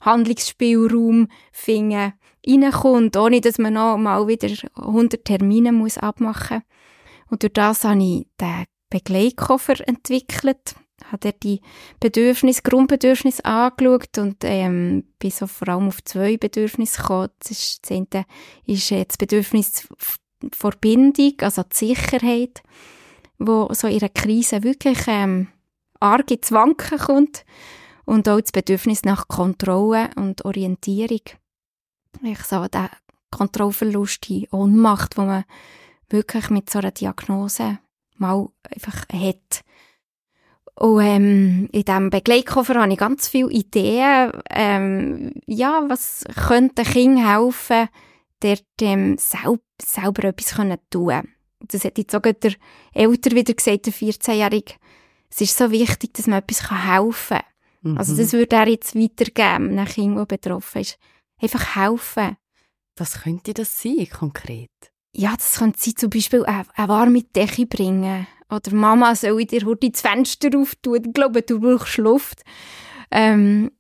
[0.02, 2.12] Handlungsspielraum finden,
[2.46, 7.30] reinkommt, ohne dass man noch mal wieder 100 Termine muss abmachen muss.
[7.30, 10.76] Und durch das habe ich den Begleitkoffer entwickelt,
[11.10, 11.60] habe die
[12.00, 17.28] Bedürfnisse, Grundbedürfnisse angeschaut und ähm, bin so vor allem auf zwei Bedürfnisse gekommen.
[17.40, 18.26] Das, ist, das eine
[18.66, 19.88] ist das Bedürfnis
[20.52, 22.62] vor Bindung, also die Sicherheit,
[23.38, 25.48] wo so in einer Krise wirklich ähm,
[26.00, 27.44] arg ins Wanken kommt
[28.04, 31.22] und auch das Bedürfnis nach Kontrolle und Orientierung.
[32.22, 32.88] Ich so den
[33.30, 35.44] Kontrollverlust, die Ohnmacht, wo man
[36.08, 37.78] wirklich mit so einer Diagnose
[38.16, 39.64] mal einfach hat.
[40.78, 47.26] Und ähm, in diesem Begleitkoffer habe ich ganz viele Ideen, ähm, ja, was könnte Kind
[47.26, 47.88] helfen,
[48.42, 51.22] der dem selb selber etwas können tun
[51.68, 52.54] Das hat jetzt sogar der
[52.92, 54.74] Eltern wieder gesagt, der 14-Jährige.
[55.30, 57.38] Es ist so wichtig, dass man etwas helfen
[57.82, 57.92] kann.
[57.92, 57.98] Mhm.
[57.98, 60.98] Also das würde er jetzt weitergeben, einem Kind, das betroffen ist.
[61.40, 62.36] Einfach helfen.
[62.96, 64.70] Was könnte das sein, konkret?
[65.16, 68.26] ja, das könnte sie zum Beispiel eine, eine warme Decke bringen.
[68.50, 71.04] Oder Mama soll dir heute das Fenster auftun.
[71.04, 72.42] Ich glaube, du brauchst Luft.
[73.10, 73.72] Ähm,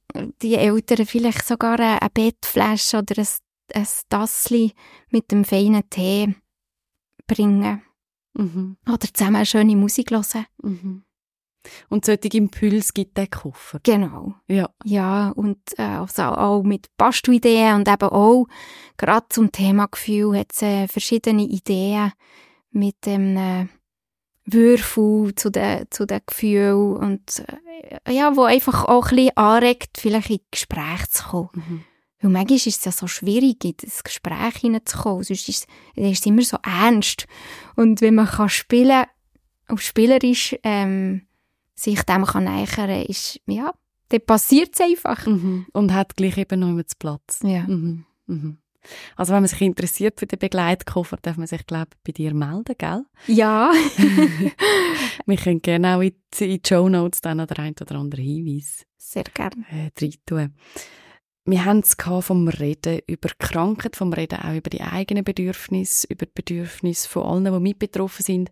[0.42, 3.28] die Eltern vielleicht sogar eine, eine Bettflasche oder ein,
[3.74, 4.72] ein Tassli
[5.10, 6.34] mit dem feinen Tee
[7.26, 7.82] bringen.
[8.34, 8.76] Mhm.
[8.86, 10.46] Oder zusammen eine schöne Musik hören.
[10.62, 11.02] Mhm.
[11.88, 13.80] Und solche Impulse gibt der Koffer.
[13.82, 14.34] Genau.
[14.46, 14.70] Ja.
[14.84, 18.46] Ja, und äh, also auch mit Bastelideen und eben auch
[18.96, 22.12] gerade zum Thema Gefühl hat es äh, verschiedene Ideen
[22.70, 23.66] mit dem äh,
[24.44, 27.44] Würfel zu den, zu den Gefühlen und
[28.04, 31.50] äh, ja, wo einfach auch ein bisschen anregt, vielleicht in Gespräch zu kommen.
[31.54, 31.84] Mhm.
[32.26, 36.26] Weil manchmal ist es ja so schwierig, in das Gespräch hineinzukommen, sonst ist, ist es
[36.26, 37.26] immer so ernst.
[37.76, 39.04] Und wenn man kann spielen,
[39.68, 41.22] auf spielerisch ähm,
[41.74, 43.72] sich dem kann nähern ist, ja,
[44.08, 45.26] dann passiert es einfach.
[45.26, 45.66] Mhm.
[45.72, 47.40] Und hat gleich eben noch immer Platz.
[47.44, 47.62] Ja.
[47.62, 48.06] Mhm.
[48.26, 48.58] Mhm.
[49.16, 52.34] Also wenn man sich interessiert für den Begleitkoffer, darf man sich, glaube ich, bei dir
[52.34, 53.04] melden, gell?
[53.26, 53.72] Ja.
[55.26, 59.24] wir können gerne auch in die Show Notes dann oder ein oder andere Hinweis Sehr
[59.24, 59.64] gerne.
[59.70, 59.90] Äh.
[61.48, 66.08] Wir haben es vom Reden über die Krankheit, vom Reden auch über die eigenen Bedürfnisse,
[66.08, 68.50] über die Bedürfnisse von allen, die mit betroffen sind.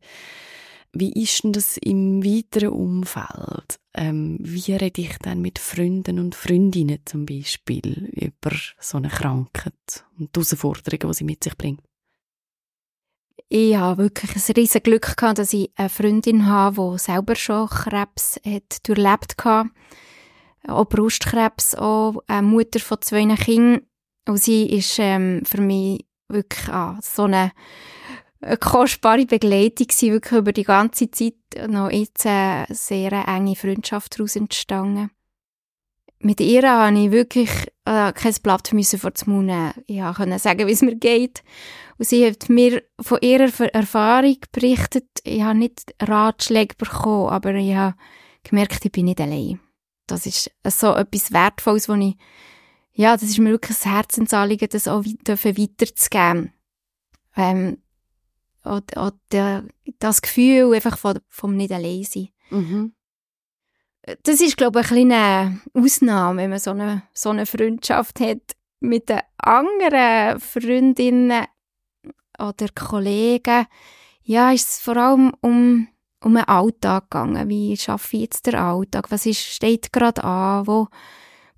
[0.92, 3.80] Wie ist denn das im weiteren Umfeld?
[3.94, 10.04] Ähm, wie rede ich dann mit Freunden und Freundinnen zum Beispiel über so eine Krankheit
[10.16, 11.82] und die Herausforderungen, die sie mit sich bringt?
[13.48, 17.68] Ich habe wirklich ein riesen Glück gehabt, dass ich eine Freundin habe, die selber schon
[17.68, 19.66] Krebs hat durchlebt hat.
[20.66, 23.82] Auch Brustkrebs, auch eine Mutter von zwei Kindern.
[24.26, 27.52] Und sie ist ähm, für mich wirklich ah, so eine
[28.44, 31.34] eine kostbare Begleitung gewesen, wirklich über die ganze Zeit.
[31.68, 35.10] Noch jetzt eine sehr enge Freundschaft daraus entstanden.
[36.20, 37.50] Mit ihr habe ich wirklich
[37.84, 39.74] äh, kein Blatt müssen vor den Mund.
[39.86, 41.42] Ich konnte sagen, wie es mir geht.
[41.98, 45.06] Und sie hat mir von ihrer Erfahrung berichtet.
[45.22, 47.96] Ich habe nicht Ratschläge bekommen, aber ich habe
[48.42, 49.60] gemerkt, ich bin nicht allein.
[50.06, 52.16] Das ist so etwas Wertvolles, wo ich,
[52.92, 56.52] ja, das ist mir wirklich ein Herzensanliegen, das auch weiterzugeben.
[57.36, 57.78] Ähm,
[58.64, 59.64] und, und der,
[59.98, 62.28] das Gefühl einfach von, vom nicht allein sein.
[62.50, 62.94] Mhm.
[64.22, 68.56] Das ist, glaube ich, eine kleine Ausnahme, wenn man so eine, so eine Freundschaft hat
[68.80, 71.46] mit den anderen Freundinnen
[72.38, 73.66] oder Kollegen.
[74.22, 75.88] Ja, ist es vor allem um,
[76.24, 77.48] um den Alltag gegangen.
[77.48, 79.10] Wie schaffe ich jetzt den Alltag?
[79.10, 80.66] Was ist, steht gerade an?
[80.66, 80.88] Wo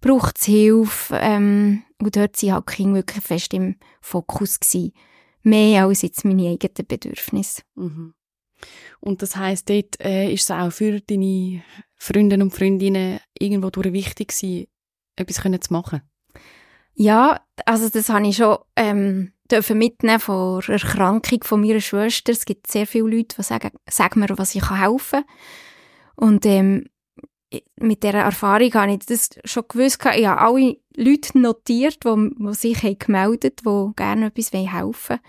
[0.01, 1.17] braucht es Hilfe?
[1.21, 4.61] Ähm, und dort waren halt Kinder wirklich fest im Fokus.
[4.61, 4.93] Gewesen.
[5.43, 7.63] Mehr als jetzt meine eigenen Bedürfnisse.
[7.75, 8.15] Mhm.
[9.01, 11.63] Und das heisst, dort äh, ist es auch für deine
[11.95, 14.67] Freundinnen und Freundinnen irgendwo durch wichtig gewesen,
[15.15, 16.03] etwas können zu machen?
[16.97, 22.33] Ja, also das habe ich schon ähm, dürfen mitnehmen von der Erkrankung von meiner Schwester.
[22.33, 25.25] Es gibt sehr viele Leute, die sagen, sag mir, was ich helfen kann.
[26.17, 26.87] Und ähm,
[27.77, 30.05] mit dieser Erfahrung habe ich das schon gewusst.
[30.17, 35.21] Ich habe alle Leute notiert, die, sich gemeldet haben, die gerne etwas helfen wollen.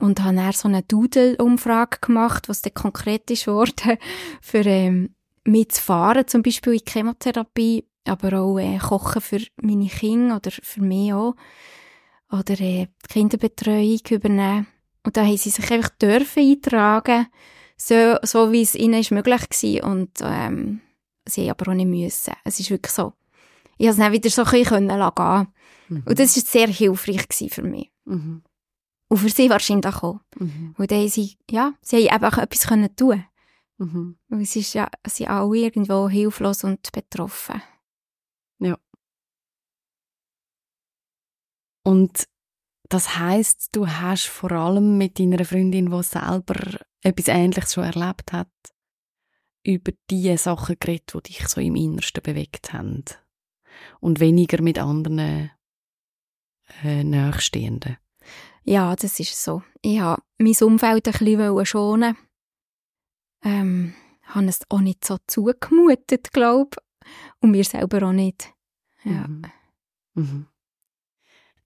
[0.00, 3.44] Und habe dann so eine Doodle-Umfrage gemacht, was dann konkret ist
[4.40, 10.50] für ähm, mitzufahren, zum Beispiel in Chemotherapie, aber auch äh, kochen für meine Kinder oder
[10.50, 11.34] für mich auch.
[12.30, 14.66] Oder äh, die Kinderbetreuung übernehmen.
[15.04, 17.26] Und da haben sie sich einfach dürfen eintragen,
[17.76, 19.90] so, so wie es ihnen ist möglich war.
[19.90, 20.80] Und ähm,
[21.26, 22.34] sie aber auch nicht müssen.
[22.44, 23.12] Es ist wirklich so.
[23.78, 25.46] Ich konnte es dann wieder so ein bisschen gehen.
[25.88, 26.02] Mhm.
[26.04, 27.90] Und das war sehr hilfreich für mich.
[28.04, 28.42] Mhm.
[29.08, 30.20] Und für sie wahrscheinlich auch.
[30.36, 30.74] Mhm.
[30.76, 33.24] Und dann haben sie, ja, sie haben eben auch etwas können tun
[33.78, 34.18] Mhm.
[34.28, 37.62] Und es ist ja, sie sind alle irgendwo hilflos und betroffen.
[38.58, 38.76] Ja.
[41.88, 42.28] Und
[42.90, 48.30] das heißt, du hast vor allem mit deiner Freundin, die selber etwas Ähnliches schon erlebt
[48.30, 48.52] hat,
[49.64, 53.04] über die Sachen geredet, die dich so im Innersten bewegt haben.
[54.00, 55.50] Und weniger mit anderen
[56.82, 57.96] äh, Nachstehenden.
[58.64, 59.62] Ja, das ist so.
[59.80, 62.18] Ich habe mein Umfeld ein bisschen schonen.
[63.42, 67.10] Ähm, habe es auch nicht so zugemutet, glaube ich.
[67.40, 68.52] Und mir selber auch nicht.
[69.04, 69.26] Ja.
[69.26, 69.42] Mhm.
[70.12, 70.46] Mhm.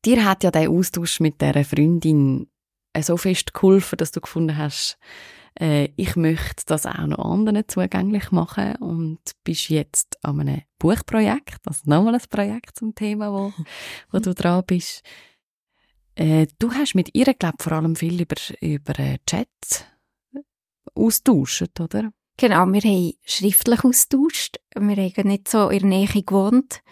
[0.05, 2.49] Dir hat ja der Austausch mit dieser Freundin
[2.93, 4.99] äh, so fest geholfen, dass du gefunden hast,
[5.61, 11.67] äh, ich möchte das auch noch anderen zugänglich machen und bist jetzt an einem Buchprojekt,
[11.67, 13.53] also nochmal ein Projekt zum Thema, wo,
[14.11, 15.03] wo du dran bist.
[16.15, 19.49] Äh, du hast mit ihr, glaube vor allem viel über, über äh, Chat
[20.95, 22.12] austauscht, oder?
[22.38, 24.59] Genau, wir haben schriftlich austauscht.
[24.75, 26.83] Wir haben nicht so in der Nähe gewohnt.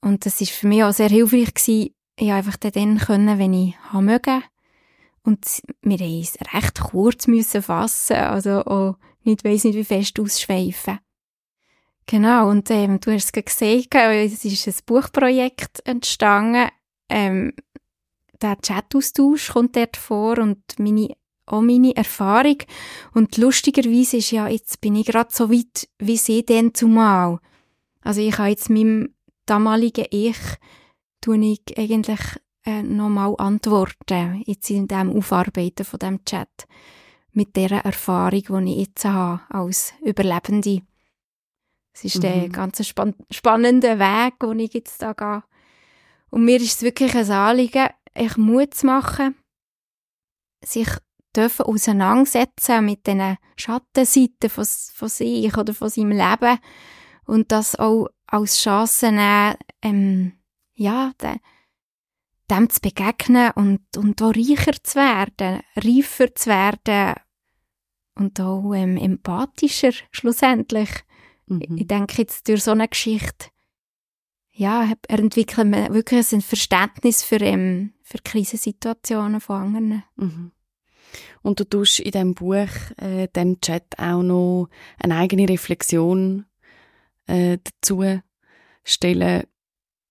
[0.00, 1.94] Und das war für mich auch sehr hilfreich gewesen.
[2.20, 4.42] Ich einfach dann können, wenn ich mögen.
[5.22, 10.18] Und wir mussten es recht kurz müssen fassen, also auch nicht weiss nicht wie fest
[10.18, 10.98] ausschweifen.
[12.06, 16.70] Genau, und ähm, du hast es gesehen, es ist ein Buchprojekt entstanden.
[17.08, 17.52] Ähm,
[18.40, 21.14] der Chat-Austausch kommt dort vor und meine,
[21.46, 22.58] auch meine Erfahrung.
[23.12, 27.38] Und lustigerweise ist ja, jetzt bin ich gerade so weit wie sie denn zumal.
[28.00, 30.38] Also ich habe jetzt meinem damaligen Ich,
[31.20, 32.20] tue ich eigentlich
[32.64, 36.66] äh, nochmal antworten, jetzt in dem Aufarbeiten von dem Chat.
[37.32, 40.82] Mit der Erfahrung, die ich jetzt habe, als Überlebende.
[41.94, 42.20] Es ist mhm.
[42.20, 45.42] der ganz spann spannende Weg, den ich jetzt da gehe.
[46.30, 49.34] Und mir ist es wirklich ein Anliegen, ich Mut zu machen,
[50.64, 50.88] sich
[51.34, 56.58] dürfen auseinandersetzen mit den Schattenseiten von, von sich oder von seinem Leben
[57.26, 60.37] und das auch als Chance nehmen, ähm,
[60.78, 61.36] ja, de,
[62.50, 67.14] dem zu begegnen und, und auch reicher zu werden, reifer zu werden
[68.14, 70.90] und auch ähm, empathischer schlussendlich.
[71.46, 71.76] Mhm.
[71.76, 73.48] Ich denke jetzt durch so eine Geschichte
[74.58, 80.02] ja, er entwickelt wirklich ein Verständnis für, ähm, für Krisensituationen von anderen.
[80.16, 80.50] Mhm.
[81.42, 86.44] Und du tust in diesem Buch, äh, dem Chat auch noch eine eigene Reflexion
[87.26, 88.20] äh, dazu
[88.82, 89.44] stellen.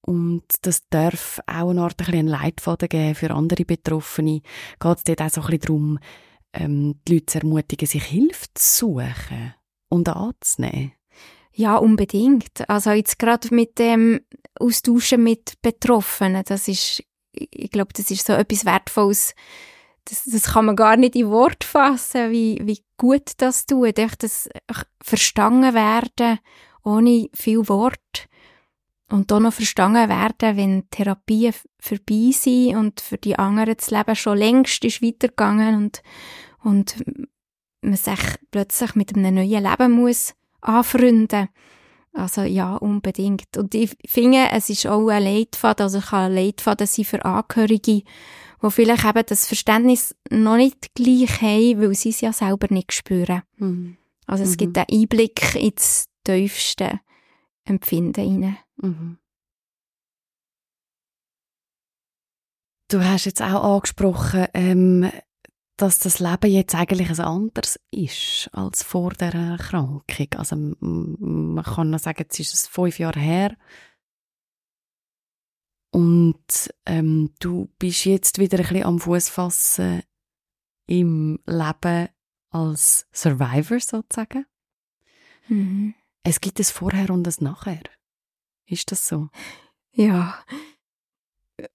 [0.08, 4.42] Und das darf auch eine Art ein Leitfaden geben für andere Betroffene.
[4.80, 6.00] Geht es dort auch so ein bisschen darum,
[6.54, 9.54] ähm, die Leute zu ermutigen, sich Hilfe zu suchen
[9.90, 10.94] und anzunehmen?
[11.52, 12.70] Ja, unbedingt.
[12.70, 14.22] Also jetzt gerade mit dem
[14.58, 19.36] Austauschen mit Betroffenen, das ist, ich glaube, das ist so etwas Wertvolles.
[20.06, 24.00] Das, das kann man gar nicht in Wort fassen, wie, wie gut das tut.
[24.00, 24.48] Echt das
[25.04, 26.40] verstanden werden,
[26.86, 28.30] ohne viel Wort.
[29.10, 34.16] Und da noch verstanden werden, wenn Therapien vorbei sind und für die anderen das Leben
[34.16, 36.02] schon längst ist weitergegangen und,
[36.64, 36.96] und
[37.82, 38.20] man sich
[38.52, 41.50] plötzlich mit einem neuen Leben muss anfreunden.
[42.14, 43.58] Also ja, unbedingt.
[43.58, 47.24] Und ich finde, es ist auch ein Leitfaden, also ich kann ein Leitfaden sein für
[47.24, 48.02] Angehörige,
[48.62, 52.92] die vielleicht eben das Verständnis noch nicht gleich haben, weil sie es ja selber nicht
[52.92, 53.44] spüren.
[53.58, 53.98] Mhm.
[54.26, 54.58] Also es mhm.
[54.58, 57.00] gibt einen Einblick ins tiefste
[57.66, 58.58] Empfinden rein.
[58.78, 59.18] Mhm.
[62.90, 65.12] Du hast jetzt auch angesprochen, ähm,
[65.78, 70.28] dass das Leben jetzt eigentlich ein anderes ist als vor der Erkrankung.
[70.36, 73.58] Also man kann sagen, jetzt ist es fünf Jahre her
[75.92, 80.04] und ähm, du bist jetzt wieder ein bisschen am Fuß fassen
[80.88, 82.10] im Leben
[82.50, 84.46] als Survivor sozusagen.
[85.48, 85.94] Mhm.
[86.24, 87.84] Es gibt es vorher und es nachher.
[88.68, 89.30] Ist das so?
[89.94, 90.38] Ja.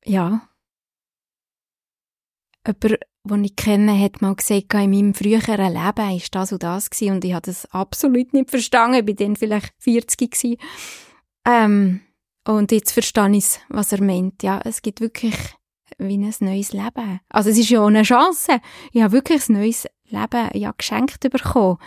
[0.04, 0.48] Ja.
[2.66, 6.90] Jemand, den ich kenne, hat mal gesagt, in meinem früheren Leben war das und das
[6.90, 9.00] gewesen, und ich habe das absolut nicht verstanden.
[9.00, 10.56] Ich war dann vielleicht 40 gewesen.
[11.44, 12.00] Ähm,
[12.46, 14.42] und jetzt verstehe ich, was er meint.
[14.42, 15.34] Ja, es gibt wirklich
[15.98, 17.20] wie ein neues Leben.
[17.28, 18.60] Also es ist ja auch eine Chance.
[18.92, 21.78] Ich habe wirklich ein neues Leben ja, geschenkt bekommen.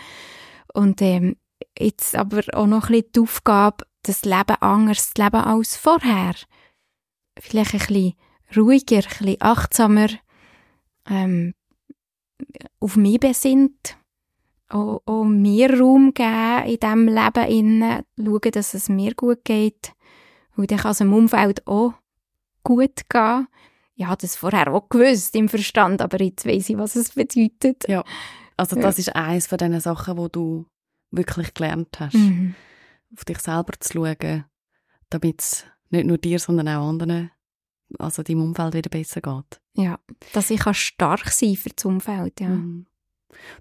[0.73, 1.37] Und ähm,
[1.77, 6.35] jetzt aber auch noch ein bisschen die Aufgabe, das Leben anders zu leben als vorher.
[7.39, 8.13] Vielleicht ein bisschen
[8.55, 10.09] ruhiger, ein bisschen achtsamer,
[11.09, 11.53] ähm,
[12.79, 13.97] auf mich besinnt,
[14.69, 19.93] auch, auch mehr Raum geben in diesem Leben, innen, schauen, dass es mir gut geht.
[20.55, 21.93] Und dann kann es im Umfeld auch
[22.63, 23.47] gut gehen.
[23.95, 27.87] Ich habe das vorher auch gewusst im Verstand, aber jetzt weiss ich, was es bedeutet.
[27.87, 28.03] Ja,
[28.57, 29.01] also das ja.
[29.01, 30.65] ist eines von diesen Sachen, wo du
[31.11, 32.55] wirklich gelernt hast, mhm.
[33.15, 34.45] Auf dich selber zu schauen,
[35.09, 37.31] damit es nicht nur dir, sondern auch anderen,
[37.99, 39.61] also deinem Umfeld wieder besser geht.
[39.73, 39.99] Ja,
[40.33, 42.49] dass ich stark sein für das Umfeld, ja.
[42.49, 42.87] Mhm.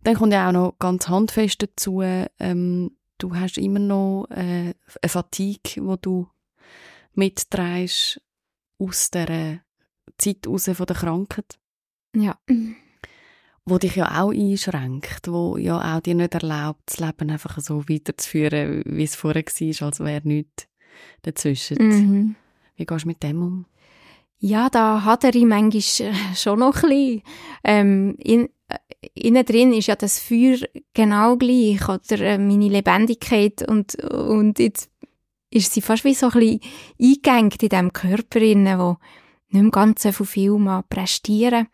[0.03, 5.09] Dann kommt ja auch noch ganz handfest dazu, ähm, du hast immer noch äh, eine
[5.09, 6.29] Fatigue, wo du
[7.14, 8.21] mitträgst
[8.79, 9.61] aus dieser
[10.19, 11.59] Zeit raus von der Krankheit.
[12.14, 12.38] Ja
[13.66, 17.88] wo dich ja auch einschränkt, wo ja auch dir nicht erlaubt, das Leben einfach so
[17.88, 20.68] weiterzuführen, wie es vorher war, als wäre nichts
[21.22, 21.79] dazwischen.
[21.79, 22.37] Mhm.
[22.77, 23.66] Wie gehst du mit dem um?
[24.38, 27.22] Ja, da hat er manchmal äh, schon noch ein bisschen.
[27.62, 28.79] Ähm, in, äh,
[29.14, 30.59] innen drin ist ja das Feuer
[30.92, 34.90] genau gleich, oder äh, meine Lebendigkeit und, und jetzt
[35.50, 36.61] ist sie fast wie so ein bisschen
[37.00, 38.96] eingängt in diesem Körper, wo
[39.48, 41.68] nicht mehr ganz so viel mal prestieren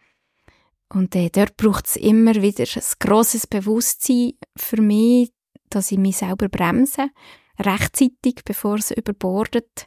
[0.92, 5.32] und äh, dort braucht es immer wieder ein grosses Bewusstsein für mich,
[5.68, 7.10] dass ich mich selber bremse,
[7.58, 9.86] rechtzeitig, bevor es überbordet.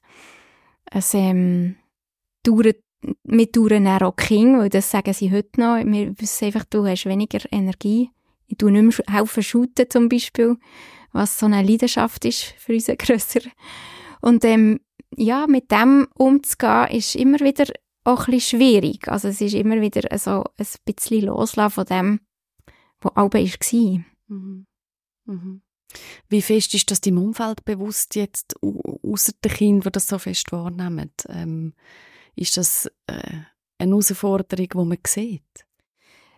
[0.90, 1.76] Es ähm,
[2.44, 2.78] dauert,
[3.24, 5.84] wir dauern auch King, weil das sagen sie heute noch.
[5.86, 8.10] Wir wissen einfach, du hast weniger Energie.
[8.48, 10.58] Ich tue nicht mehr helfen shooten zum Beispiel,
[11.12, 13.42] was so eine Leidenschaft ist für uns grösser.
[14.22, 14.80] Und ähm,
[15.18, 17.66] ja, mit dem umzugehen, ist immer wieder
[18.04, 19.08] auch ein bisschen schwierig.
[19.08, 22.20] Also es ist immer wieder so ein bisschen loslassen von dem,
[23.02, 24.04] was Alba war.
[24.28, 24.66] Mhm.
[25.26, 25.62] Mhm.
[26.28, 30.52] Wie fest ist das deinem Umfeld bewusst jetzt, außer den Kindern, die das so fest
[30.52, 31.12] wahrnehmen?
[31.30, 31.74] Ähm,
[32.36, 33.42] ist das äh,
[33.78, 35.66] eine Herausforderung, die man sieht?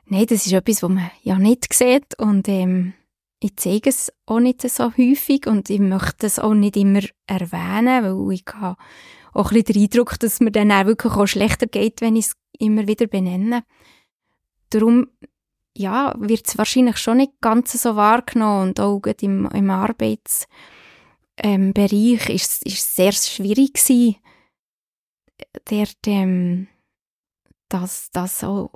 [0.07, 2.93] Nein, das ist etwas, was man ja nicht sieht und ähm,
[3.39, 8.03] ich zeige es auch nicht so häufig und ich möchte es auch nicht immer erwähnen,
[8.03, 8.77] weil ich habe
[9.35, 12.27] auch ein bisschen den Eindruck, dass mir dann auch wirklich auch schlechter geht, wenn ich
[12.27, 13.63] es immer wieder benenne.
[14.69, 15.07] Darum
[15.77, 20.47] ja, wird es wahrscheinlich schon nicht ganz so wahrgenommen und auch im, im Arbeitsbereich
[21.43, 24.15] ähm, ist es sehr schwierig gewesen,
[25.65, 26.67] dort, ähm,
[27.67, 28.71] das, das so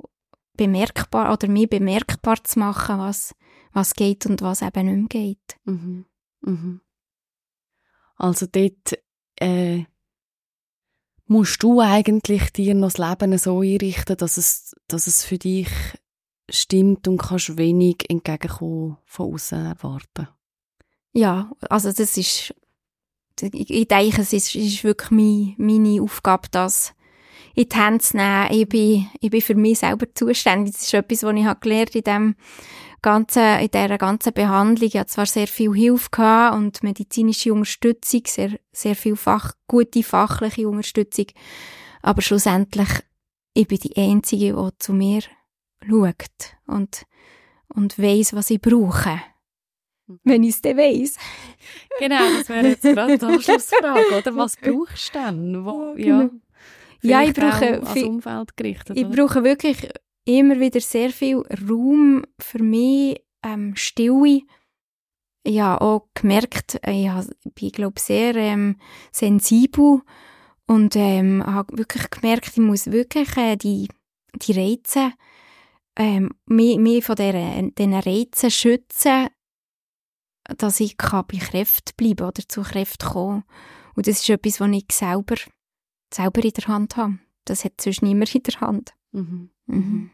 [0.57, 3.33] bemerkbar oder mir bemerkbar zu machen, was,
[3.71, 5.57] was geht und was eben nicht mehr geht.
[5.63, 6.05] Mhm.
[6.41, 6.81] Mhm.
[8.17, 8.99] Also dort
[9.37, 9.85] äh,
[11.29, 15.69] musst du eigentlich dir noch das Leben so einrichten, dass es, dass es für dich
[16.49, 20.27] stimmt und kannst wenig entgegenkommen von außen erwarten.
[21.13, 22.55] Ja, also das ist,
[23.41, 26.93] ich denke, es ist, ist wirklich meine, meine Aufgabe, das
[27.53, 28.47] in die Hände zu nehmen.
[28.51, 30.73] Ich bin, ich bin für mich selber zuständig.
[30.73, 32.35] Das ist etwas, was ich habe gelernt in dem
[33.01, 34.87] ganzen, in dieser ganzen Behandlung.
[34.87, 40.03] Ich hatte zwar sehr viel Hilfe gehabt und medizinische Unterstützung, sehr, sehr viel Fach, gute
[40.03, 41.27] fachliche Unterstützung.
[42.01, 42.89] Aber schlussendlich,
[43.53, 45.21] ich bin die Einzige, die zu mir
[45.87, 47.03] schaut und,
[47.73, 49.21] und weiss, was ich brauche.
[50.23, 51.17] wenn ich es dann weiss.
[51.99, 54.35] Genau, das wäre jetzt gerade die Anschlussfrage, oder?
[54.35, 55.65] Was brauchst du denn?
[55.65, 56.29] Wo, ja, Genau.
[57.01, 59.89] Ja, ich brauche als viel- Umfeld gerichtet, Ich brauche wirklich
[60.37, 64.41] immer wieder sehr viel Raum für mich, ähm, Stille.
[65.43, 68.77] Ich habe auch gemerkt, ich bin, glaube sehr ähm,
[69.11, 70.01] sensibel
[70.67, 73.87] und ähm, habe wirklich gemerkt, ich muss wirklich äh, die,
[74.35, 75.13] die Reize,
[75.97, 79.29] ähm, mich, mich von diesen Reizen schützen,
[80.57, 83.43] dass ich kann bei Kräften bleiben oder zu Kräften kommen.
[83.95, 85.35] Und das ist etwas, was ich selber,
[86.13, 87.19] selber in der Hand habe.
[87.45, 88.93] Das hat sonst niemand in der Hand.
[89.11, 89.49] Mhm.
[89.65, 90.11] Mhm.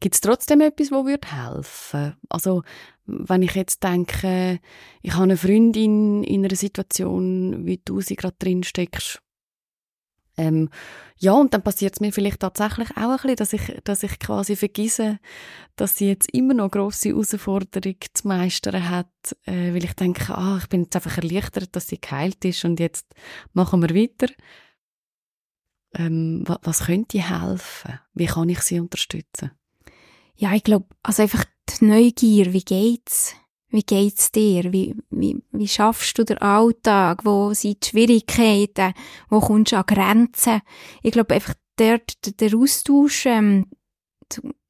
[0.00, 2.16] Gibt es trotzdem etwas, wo würde helfen?
[2.28, 2.62] Also,
[3.06, 4.60] wenn ich jetzt denke,
[5.02, 9.20] ich habe eine Freundin in einer Situation, wie du sie gerade drin steckst.
[10.36, 10.68] Ähm,
[11.16, 14.18] ja, und dann passiert es mir vielleicht tatsächlich auch ein bisschen, dass ich, dass ich
[14.18, 15.20] quasi vergesse,
[15.76, 19.06] dass sie jetzt immer noch grosse Herausforderungen zu meistern hat,
[19.44, 22.80] äh, weil ich denke, ah, ich bin jetzt einfach erleichtert, dass sie geheilt ist und
[22.80, 23.06] jetzt
[23.52, 24.32] machen wir weiter.
[25.96, 28.00] Ähm, wa- was könnte helfen?
[28.14, 29.50] Wie kann ich sie unterstützen?
[30.36, 31.44] Ja, ich glaube, also einfach
[31.80, 33.34] die Neugier, wie geht's?
[33.68, 34.72] Wie geht's dir?
[34.72, 37.24] Wie, wie, wie schaffst du den Alltag?
[37.24, 38.94] Wo sind die Schwierigkeiten?
[39.28, 40.60] Wo kommst du an Grenzen?
[41.02, 43.66] Ich glaube, einfach dort der Austausch ähm,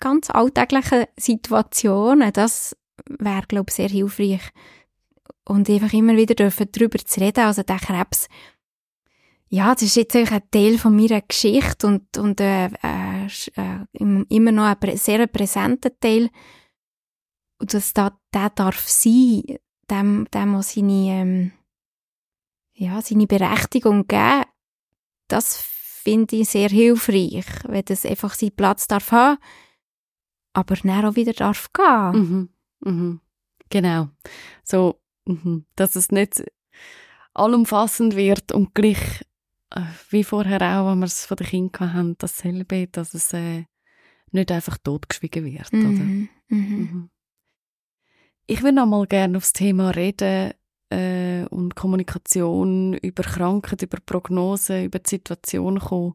[0.01, 2.77] ganz alltäglichen Situationen, das
[3.09, 4.43] wäre, glaube ich, sehr hilfreich.
[5.47, 7.45] Und einfach immer wieder dürfen darüber zu reden.
[7.45, 8.29] Also der Krebs,
[9.49, 14.27] ja, das ist jetzt ein Teil von meiner Geschichte und, und äh, äh, äh, im-
[14.29, 16.31] immer noch ein sehr präsenter Teil.
[17.61, 19.43] Und dass da, der darf sein,
[19.91, 21.53] dem, dem muss seine, ähm,
[22.75, 24.45] ja, seine Berechtigung geben,
[25.29, 29.39] das finde ich sehr hilfreich, wenn das einfach seinen Platz darf haben,
[30.53, 32.13] aber dann auch wieder darf gehen.
[32.13, 32.49] Mhm.
[32.81, 33.21] Mhm.
[33.71, 34.09] Genau.
[34.65, 35.65] So, mhm.
[35.77, 36.45] dass es nicht
[37.35, 39.25] allumfassend wird und gleich
[40.11, 43.65] wie vorher auch, wenn wir es von den Kindern haben, dasselbe, dass es äh,
[44.31, 45.83] nicht einfach totgeschwiegen wird, oder?
[45.83, 46.29] Mhm.
[46.49, 46.59] Mhm.
[46.59, 47.11] Mhm.
[48.47, 50.53] Ich würde noch mal gerne aufs Thema reden
[50.91, 56.15] äh, und Kommunikation über Krankheit, über Prognosen, über die Situation kommen.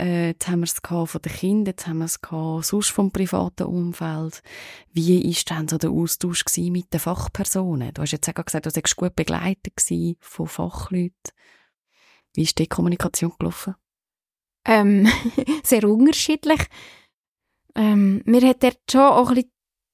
[0.00, 2.18] Äh, jetzt haben wir es von den Kindern, jetzt haben wir es
[2.66, 4.42] sonst vom privaten Umfeld.
[4.92, 7.92] Wie ist denn so der Austausch mit den Fachpersonen?
[7.92, 9.74] Du hast jetzt auch gesagt, du warst gut begleitet
[10.20, 11.32] von Fachleuten.
[12.34, 13.74] Wie ist die Kommunikation gelaufen?
[14.64, 15.08] ähm,
[15.64, 16.60] sehr unterschiedlich.
[17.74, 19.50] Ähm, mir hat dort schon auch ein bisschen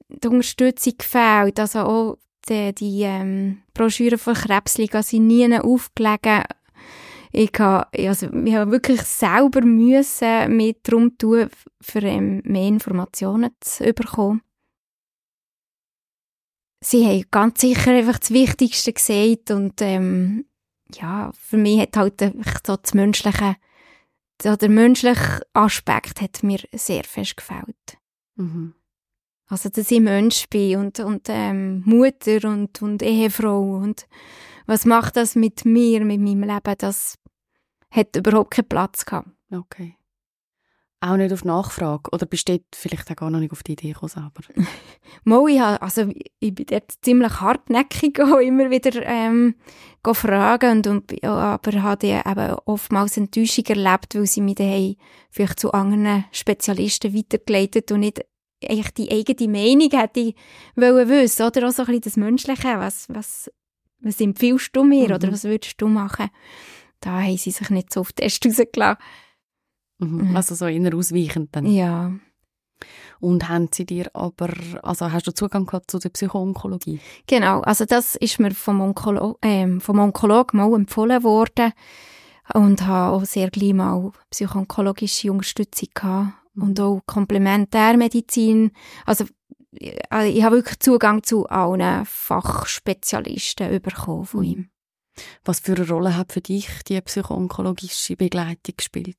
[0.08, 1.60] die Unterstützung gefehlt.
[1.60, 2.18] Also auch
[2.48, 6.44] die, die ähm, Broschüre von Krebsliga sind nie aufgelegen.
[7.32, 13.50] Ich habe, also, ich habe wirklich selber müssen mit darum tun, für ähm, mehr Informationen
[13.60, 14.42] zu bekommen.
[16.82, 20.46] Sie haben ganz sicher einfach das Wichtigste gesagt und ähm,
[20.94, 22.20] ja, für mich hat halt
[22.66, 23.56] so das Menschliche
[24.42, 27.98] so der menschliche Aspekt hat mir sehr fest gefällt.
[28.36, 28.74] Mhm.
[29.48, 34.06] Also, dass ich Mensch bin und, und ähm, Mutter und, und Ehefrau und
[34.66, 37.16] was macht das mit mir, mit meinem Leben, das
[37.90, 39.28] hat überhaupt keinen Platz gehabt.
[39.52, 39.95] Okay.
[41.00, 42.10] Auch nicht auf Nachfrage?
[42.12, 44.42] Oder besteht vielleicht auch gar noch nicht auf die Idee gekommen selber?
[45.24, 49.56] Mal, ich, habe, also, ich bin dort ziemlich hartnäckig auch immer wieder ähm,
[50.02, 54.94] fragen und, und aber habe eben oftmals Enttäuschung erlebt, weil sie mich dann
[55.30, 58.24] vielleicht zu anderen Spezialisten weitergeleitet und nicht
[58.64, 60.34] eigentlich die eigene Meinung hätte ich
[60.76, 63.50] wollen wissen, oder auch so ein bisschen das Menschliche, was, was,
[64.00, 65.14] was empfiehlst du mir Mhm.
[65.14, 66.30] oder was würdest du machen?
[67.00, 68.96] Da haben sie sich nicht so den Test rausgelassen.
[69.98, 70.30] Mhm.
[70.30, 70.36] Mhm.
[70.36, 71.66] Also so eher ausweichend dann.
[71.66, 72.12] Ja.
[73.20, 74.50] Und haben sie dir aber,
[74.82, 77.00] also hast du Zugang gehabt zu der Psychoonkologie?
[77.26, 81.72] Genau, also das ist mir vom, Onkolo ähm, vom Onkolog mal empfohlen worden
[82.52, 88.72] und habe auch sehr gleich mal psychoonkologische Unterstützung gehabt und auch Komplementärmedizin.
[89.06, 89.24] Also
[89.80, 94.46] äh, ich habe wirklich Zugang zu allen Fachspezialisten bekommen von Mhm.
[94.46, 94.70] ihm.
[95.46, 99.16] Was für eine Rolle hat für dich die psychoonkologische Begleitung gespielt?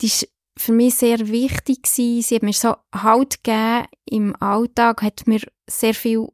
[0.00, 0.28] Die war
[0.58, 1.82] für mich sehr wichtig.
[1.82, 2.22] Gewesen.
[2.22, 6.28] Sie hat mir so Halt gegeben im Alltag, hat mir sehr viel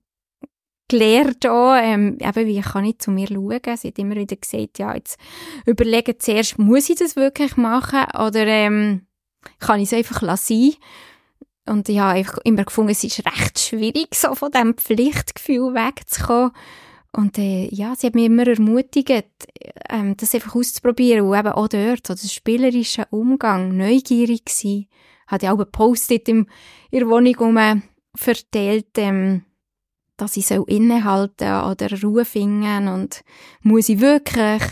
[0.88, 3.76] gelernt auch, ähm, eben, wie kann ich zu mir schauen.
[3.76, 5.18] Sie hat immer wieder gesagt, ja, jetzt
[5.66, 9.06] überlegen zuerst, muss ich das wirklich machen oder ähm,
[9.58, 10.74] kann ich es einfach lassen?
[11.66, 16.52] Und ich habe einfach immer gefunden, es ist recht schwierig, so von diesem Pflichtgefühl wegzukommen.
[17.16, 19.24] Und äh, ja, sie hat mich immer ermutigt,
[19.88, 21.26] ähm, das einfach auszuprobieren.
[21.26, 24.86] Und eben auch dort, so das spielerische Umgang, neugierig sein.
[25.26, 25.58] Hat ja auch
[26.28, 26.46] im-
[26.90, 27.82] in der Wohnung um
[28.14, 29.44] verteilt, ähm,
[30.16, 33.22] dass ich so innehalten oder Ruhe finden und
[33.62, 34.62] muss ich wirklich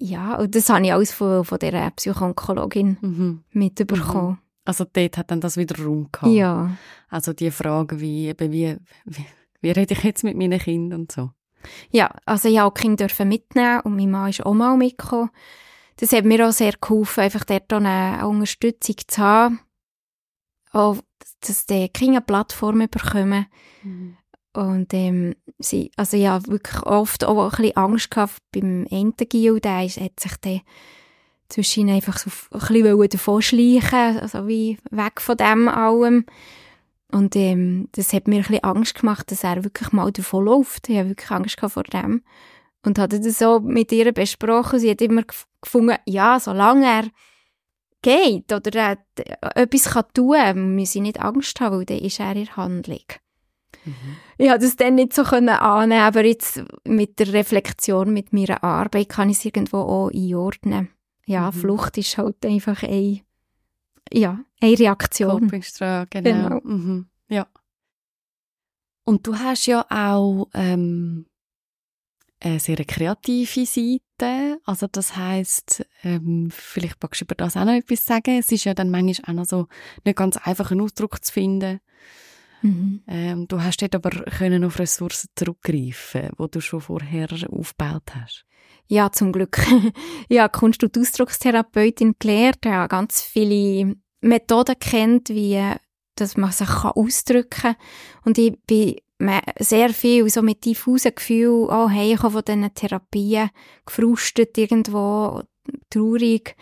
[0.00, 3.44] ja, und das habe ich alles von, von dieser Psychoonkologin mhm.
[3.50, 4.30] mitbekommen.
[4.30, 4.38] Mhm.
[4.64, 6.32] Also dort hat dann das wieder Raum gehabt.
[6.32, 6.76] Ja.
[7.08, 9.26] Also die Frage, wie, eben wie, wie,
[9.60, 11.30] wie rede ich jetzt mit meinen Kindern und so.
[11.90, 15.30] Ja, also ich durfte Kinder mitnehmen und mein Mann ist auch mal mitgekommen.
[15.96, 19.60] Das hat mir auch sehr geholfen, einfach dort eine Unterstützung zu haben.
[20.72, 20.96] Auch,
[21.40, 23.46] dass die Kinder eine Plattform bekommen.
[23.82, 24.16] Mhm.
[24.52, 29.60] Und ähm, sie, also ich habe wirklich oft auch ein bisschen Angst gehabt beim Entengiel,
[29.60, 30.62] der ist, hat sich dann
[31.48, 36.26] zwischen einfach so ein bisschen davon schleichen, also wie weg von dem allem.
[37.10, 40.88] Und ähm, das hat mir ein bisschen Angst gemacht, dass er wirklich mal davon läuft.
[40.88, 42.22] Ich habe wirklich Angst vor dem.
[42.84, 44.78] Und hatte das so mit ihr besprochen.
[44.78, 45.22] Sie hat immer
[45.60, 47.04] gefunden, ja, solange er
[48.02, 48.98] geht oder er
[49.56, 52.98] etwas kann tun kann, müssen sie nicht Angst haben, weil dann ist er in Handlung.
[53.84, 54.16] Mhm.
[54.36, 59.08] Ich konnte das dann nicht so annehmen, aber jetzt mit der Reflexion, mit meiner Arbeit
[59.08, 60.90] kann ich es irgendwo auch einordnen.
[61.26, 61.54] Ja, mhm.
[61.54, 63.20] Flucht ist halt einfach ein
[64.12, 65.42] ja, eine Reaktion.
[65.42, 66.48] Copingstrahl, genau.
[66.48, 66.60] genau.
[66.64, 67.08] Mhm.
[67.28, 67.46] Ja.
[69.04, 71.26] Und du hast ja auch ähm,
[72.40, 74.60] eine sehr kreative Seite.
[74.64, 78.38] Also das heißt, ähm, vielleicht magst du über das auch noch etwas sagen.
[78.38, 79.68] Es ist ja dann manchmal auch noch so
[80.04, 81.80] nicht ganz einfach einen Ausdruck zu finden.
[82.62, 83.02] Mhm.
[83.06, 88.44] Ähm, du hast dort aber können auf Ressourcen zurückgreifen, wo du schon vorher aufgebaut hast.
[88.88, 89.58] Ja, zum Glück.
[90.38, 95.62] habe Kunst- und Ausdruckstherapeutin gelernt, habe ganz viele Methoden kennt, wie
[96.16, 97.76] dass man sich ausdrücken kann.
[98.24, 98.96] Und ich bin
[99.58, 103.50] sehr viel so mit diffusen Gefühlen, oh hey, ich habe von diesen Therapien
[103.86, 105.42] gefrustet irgendwo,
[105.90, 106.56] traurig.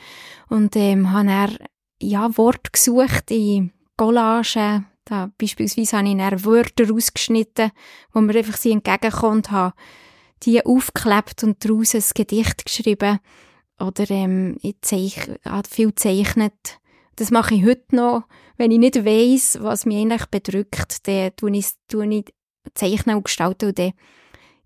[0.48, 1.56] Und ähm, habe dann,
[2.00, 4.86] ja, Worte gesucht in Collagen.
[5.04, 7.70] Da, beispielsweise habe ich dann Wörter ausgeschnitten,
[8.12, 9.74] wo mir einfach sie entgegenkommt, habe
[10.42, 13.18] die aufgeklebt und daraus ein Gedicht geschrieben.
[13.78, 16.80] Oder ähm, ich zeich, habe viel gezeichnet
[17.16, 18.24] das mache ich heute noch.
[18.56, 22.24] Wenn ich nicht weiss, was mich eigentlich bedrückt, dann tue ich, ich
[22.74, 23.92] zeichnen und gestalten und dann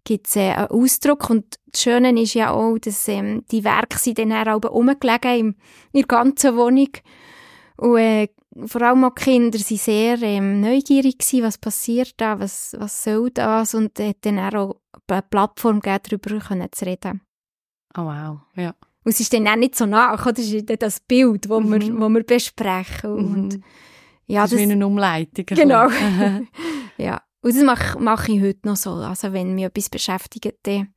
[0.05, 1.31] gibt es äh, einen Ausdruck.
[1.31, 5.47] Und das Schöne ist ja auch, dass ähm, die Werke sind dann auch rumgelegen in,
[5.93, 6.91] in der ganzen Wohnung.
[7.77, 8.29] Und äh,
[8.67, 13.05] vor allem auch die Kinder waren sehr ähm, neugierig gewesen, was passiert da, was, was
[13.05, 17.21] soll das und hat dann auch eine Plattform gegeben, darüber zu reden.
[17.97, 18.75] Oh wow, ja.
[19.05, 21.73] Und es ist dann auch nicht so nach, das ist das Bild, das mhm.
[21.73, 23.11] wir, wo wir besprechen.
[23.11, 23.65] Und, mhm.
[24.27, 25.47] ja, das, ist wie eine Umleitung.
[25.47, 25.89] Genau.
[26.99, 27.23] ja.
[27.43, 28.91] Und das mache, mache ich heute noch so.
[28.91, 30.93] Also wenn mich etwas beschäftigt, dann,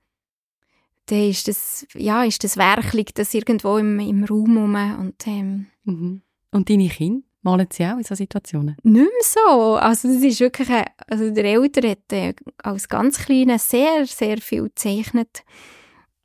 [1.05, 4.75] dann ist das, ja, ist das wirklich das irgendwo im, im Raum rum.
[4.99, 6.21] Und, ähm, mhm.
[6.51, 7.23] und deine Kinder?
[7.43, 8.77] Malen sie auch in solchen Situationen?
[8.83, 9.75] Nicht mehr so.
[9.75, 10.69] Also das ist wirklich,
[11.07, 15.43] also der Eltern hat äh, als ganz Kleiner sehr, sehr viel gezeichnet.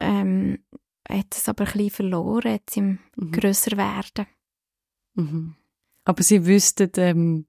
[0.00, 0.58] Ähm,
[1.08, 3.32] hat es aber ein bisschen verloren, jetzt im mhm.
[3.32, 4.26] grösser werden.
[5.14, 5.54] Mhm.
[6.04, 7.46] Aber sie wüssten, ähm,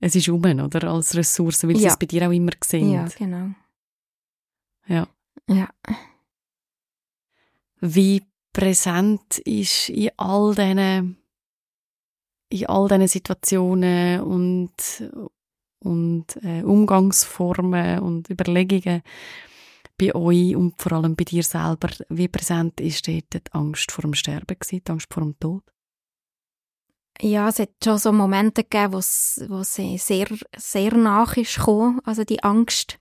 [0.00, 0.90] es ist um, oder?
[0.90, 1.78] Als Ressource, weil ja.
[1.78, 2.92] sie es bei dir auch immer sehen.
[2.92, 3.50] Ja, genau.
[4.86, 5.08] Ja.
[5.48, 5.68] Ja.
[7.80, 8.22] Wie
[8.52, 11.17] präsent ist in all diesen,
[12.50, 14.72] in all diesen Situationen und,
[15.80, 19.02] und äh, Umgangsformen und Überlegungen
[19.98, 24.02] bei euch und vor allem bei dir selber, wie präsent ist dort die Angst vor
[24.02, 25.62] dem Sterben gewesen, die Angst vor dem Tod?
[27.20, 29.34] Ja, es hat schon so Momente gegeben, wo es,
[29.74, 30.26] sehr,
[30.56, 33.00] sehr nach ist gekommen, also die Angst,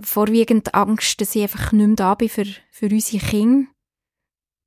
[0.00, 3.68] vorwiegend Angst, dass ich einfach nicht mehr da bin für, für unsere Kinder.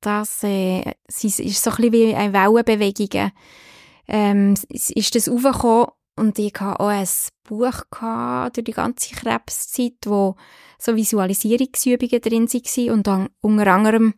[0.02, 3.32] Das äh, ist so ein bisschen wie eine Wellenbewegung.
[4.12, 5.86] Ähm, ist das aufgekommen
[6.16, 7.08] und ich hatte auch ein
[7.44, 10.34] Buch gehabt, durch die ganze Krebszeit, wo
[10.78, 14.14] so Visualisierungsübungen drin waren und dann unter anderem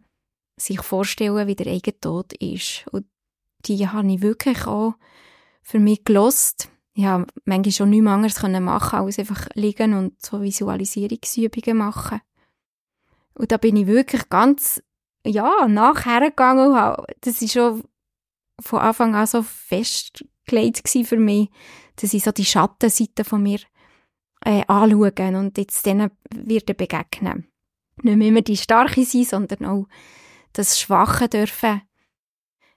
[0.57, 2.87] sich vorstellen, wie der eigene Tod ist.
[2.91, 3.07] Und
[3.67, 4.95] die habe ich wirklich auch
[5.63, 6.71] für mich gelost.
[6.95, 12.21] Ich habe manchmal schon nichts anderes machen als einfach liegen und so Visualisierungsübungen machen.
[13.35, 14.83] Und da bin ich wirklich ganz,
[15.27, 16.97] ja, nachher gegangen.
[17.21, 17.83] Das ist schon
[18.61, 21.49] von Anfang an so festgelegt für mich,
[21.97, 23.61] dass ich so die Schattenseite von mir
[24.45, 27.49] äh, anschauen und jetzt denen wird begegnen.
[28.03, 29.87] Nicht mehr immer die Starke sein, sondern auch
[30.53, 31.83] das Schwache dürfen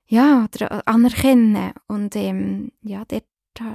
[0.07, 0.47] ja,
[0.85, 1.73] anerkennen.
[1.87, 3.25] Und ähm, ja, dort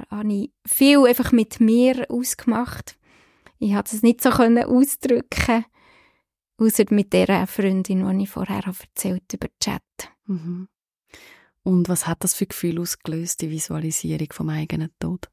[0.09, 2.97] habe ich viel einfach mit mir ausgemacht.
[3.59, 5.65] Ich konnte es nicht so können ausdrücken,
[6.57, 9.83] außer mit der Freundin, die ich vorher erzählt über Chat.
[10.25, 10.67] Mhm.
[11.63, 15.29] Und was hat das für Gefühl ausgelöst, die Visualisierung vom eigenen Tod?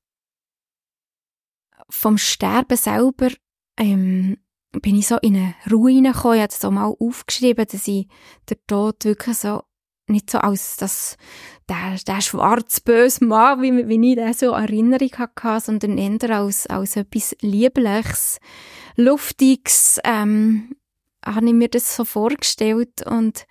[1.90, 3.28] vom Sterben selber
[3.78, 4.38] ähm,
[4.72, 6.38] bin ich so in eine Ruhe hineingekommen.
[6.38, 8.08] Ich habe auch mal aufgeschrieben, dass ich
[8.48, 9.62] den Tod wirklich so
[10.10, 11.18] nicht so als das,
[11.68, 16.96] der, der schwarz-böse Mann, wie, wie ich den so Erinnerung hatte, sondern eher als, als
[16.96, 18.38] etwas Liebliches,
[18.96, 20.76] Luftiges, ähm,
[21.22, 23.44] habe ich mir das so vorgestellt und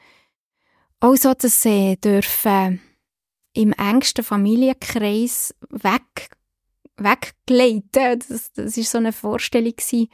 [0.99, 2.81] auch so, dass sie dürfen
[3.53, 6.29] im engsten Familienkreis weg,
[6.97, 8.19] weggleiten.
[8.27, 10.09] Das, das ist so eine Vorstellung gewesen,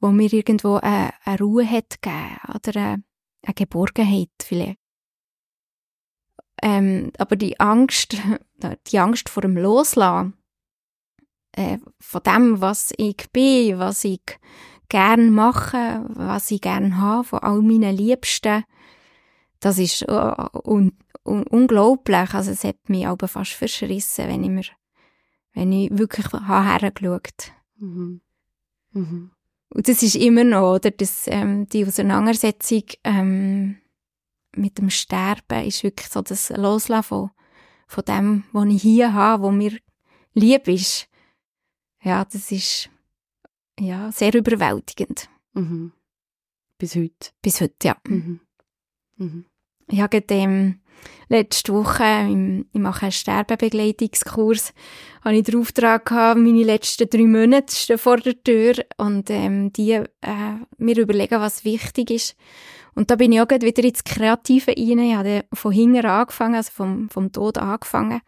[0.00, 3.04] wo mir irgendwo eine, eine Ruhe hat gegeben oder eine,
[3.42, 4.78] eine Geborgenheit vielleicht.
[6.62, 8.16] Ähm, aber die Angst,
[8.88, 10.34] die Angst vor dem Loslassen,
[11.52, 14.20] äh, von dem, was ich bin, was ich
[14.88, 18.64] gern mache, was ich gern habe, von all meinen Liebsten,
[19.60, 20.34] das ist uh,
[20.64, 20.92] un
[21.24, 22.34] un unglaublich.
[22.34, 24.64] Also es hat mich aber fast verschrissen, wenn ich mir,
[25.54, 28.20] wenn ich wirklich hergeschaut mhm.
[28.92, 29.30] mhm.
[29.72, 33.76] Und das ist immer noch, oder, das, ähm, die Auseinandersetzung ähm,
[34.56, 37.30] mit dem Sterben ist wirklich so das Loslassen von,
[37.86, 39.78] von dem, was ich hier habe, was mir
[40.34, 41.08] lieb ist.
[42.02, 42.90] Ja, das ist
[43.78, 45.28] ja, sehr überwältigend.
[45.52, 45.92] Mhm.
[46.76, 47.30] Bis heute?
[47.40, 47.96] Bis heute, ja.
[48.08, 48.40] Mhm.
[49.18, 49.44] Mhm.
[49.90, 50.80] Ich habe ähm,
[51.28, 54.72] letzte Woche, im, ich mache einen Sterbebegleitungskurs,
[55.24, 59.72] habe ich den Auftrag gehabt, meine letzten drei Monate stehen vor der Tür und ähm,
[59.72, 60.06] die äh,
[60.78, 62.36] mir überlegen, was wichtig ist.
[62.94, 64.98] Und da bin ich auch wieder ins Kreative rein.
[64.98, 68.20] Ich habe von hinten angefangen, also vom, vom Tod angefangen.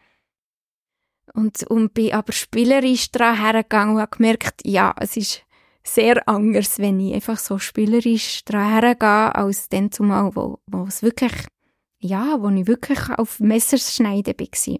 [1.35, 5.43] Und, und bin aber spielerisch daran hergegangen und habe gemerkt, ja, es ist
[5.85, 11.03] sehr anders, wenn ich einfach so spielerisch daran hergehe, als dann zumal, wo, wo es
[11.03, 11.33] wirklich,
[11.99, 14.79] ja, wo ich wirklich auf Messerschneiden war.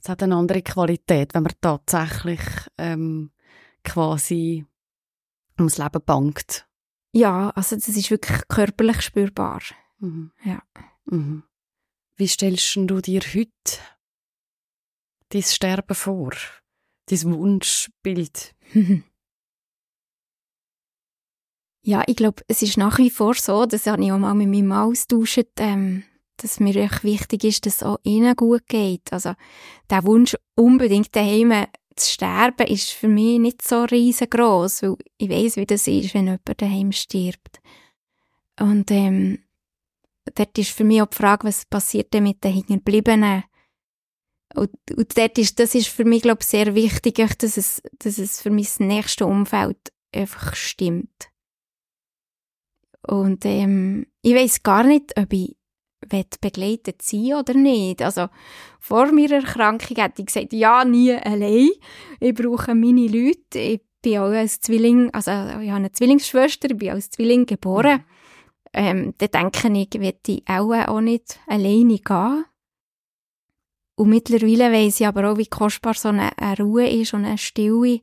[0.00, 2.40] Es hat eine andere Qualität, wenn man tatsächlich
[2.78, 3.30] ähm,
[3.84, 4.64] quasi
[5.58, 6.66] ums Leben bangt.
[7.12, 9.60] Ja, also das ist wirklich körperlich spürbar.
[9.98, 10.30] Mhm.
[10.44, 10.62] Ja.
[11.06, 11.42] Mhm.
[12.16, 13.50] Wie stellst du dir heute
[15.30, 16.32] dein Sterben vor?
[17.06, 18.54] Dein Wunschbild?
[21.88, 24.48] ja, ich glaube, es ist nach wie vor so, das habe ich auch mal mit
[24.48, 26.04] meinem Mann austauscht, ähm,
[26.36, 29.10] dass mir echt wichtig ist, dass es auch ihnen gut geht.
[29.10, 29.32] Also
[29.88, 31.64] der Wunsch, unbedingt daheim
[31.96, 36.26] zu sterben, ist für mich nicht so riesengroß, weil ich weiß, wie das ist, wenn
[36.26, 37.58] jemand daheim stirbt.
[38.60, 39.38] Und ähm,
[40.34, 43.44] dort ist für mich auch die Frage, was passiert denn mit den Hinterbliebenen?
[44.54, 48.18] Und, und dort ist, das ist für mich, glaube ich, sehr wichtig, dass es, dass
[48.18, 51.30] es für mein nächstes Umfeld einfach stimmt.
[53.08, 55.56] Und ähm, ich weiß gar nicht, ob ich
[56.40, 58.02] begleitet sein oder nicht.
[58.02, 58.28] Also
[58.78, 61.70] vor meiner Erkrankung hätte ich gesagt, ja, nie allein.
[62.20, 63.58] Ich brauche meine Leute.
[63.58, 68.04] Ich bin auch als Zwilling, also ich habe eine Zwillingsschwester, ich bin als Zwilling geboren.
[68.72, 72.44] Ähm, da denke ich, werde ich auch, auch nicht alleine gehen.
[73.96, 77.38] Und mittlerweile weiss ich aber auch, wie kostbar so eine, eine Ruhe ist und eine
[77.38, 78.00] Stille.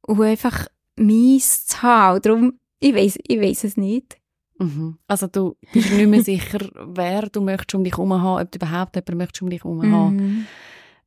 [0.00, 2.16] Und einfach meins zu haben.
[2.16, 4.18] Und darum, ich weiss, ich weiss es nicht.
[4.58, 4.98] Mhm.
[5.06, 8.56] Also du bist nicht mehr sicher, wer du möchtest um dich herum haben, ob du
[8.56, 9.92] überhaupt jemanden möchtest um dich herum mhm.
[9.92, 10.46] haben.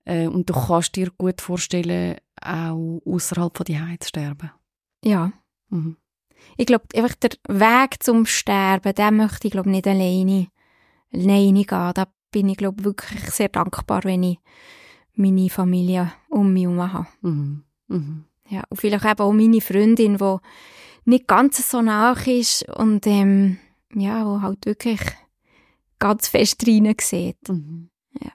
[0.05, 4.51] Äh, und du kannst dir gut vorstellen, auch außerhalb von die zu sterben.
[5.03, 5.31] Ja.
[5.69, 5.97] Mhm.
[6.57, 10.47] Ich glaube, einfach der Weg zum Sterben, den möchte ich glaube nicht alleine,
[11.13, 11.91] alleine gehen.
[11.93, 14.39] Da bin ich, glaube wirklich sehr dankbar, wenn ich
[15.15, 17.07] meine Familie um mich herum habe.
[17.21, 17.63] Mhm.
[17.87, 18.25] Mhm.
[18.49, 20.37] Ja, und vielleicht eben auch meine Freundin, die
[21.05, 23.57] nicht ganz so nach ist und ähm,
[23.93, 25.01] ja, wo halt wirklich
[25.99, 27.49] ganz fest rein sieht.
[27.49, 27.89] Mhm.
[28.21, 28.31] Ja.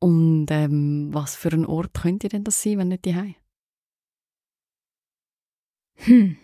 [0.00, 3.34] Und ähm, was für ein Ort könnte denn das sein, wenn nicht die
[5.96, 6.38] Hm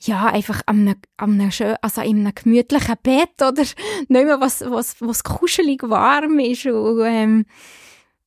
[0.00, 3.62] ja, einfach an einem, an einem schön, also in einem gemütlichen Bett oder
[4.08, 7.46] nicht mehr was, was, was kuschelig warm ist und, ähm,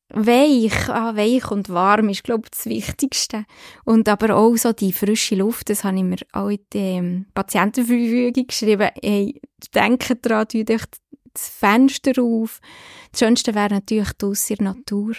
[0.09, 3.45] weich, ah, weich und warm ist, glaube ich, das Wichtigste.
[3.85, 8.47] Und aber auch so die frische Luft, das habe ich mir auch in ähm, Patientenverfügung
[8.47, 8.89] geschrieben.
[9.01, 9.39] Hey,
[9.73, 10.83] denkt daran, tut euch
[11.33, 12.59] das Fenster auf.
[13.11, 14.09] Das Schönste wäre natürlich
[14.49, 15.13] in der Natur.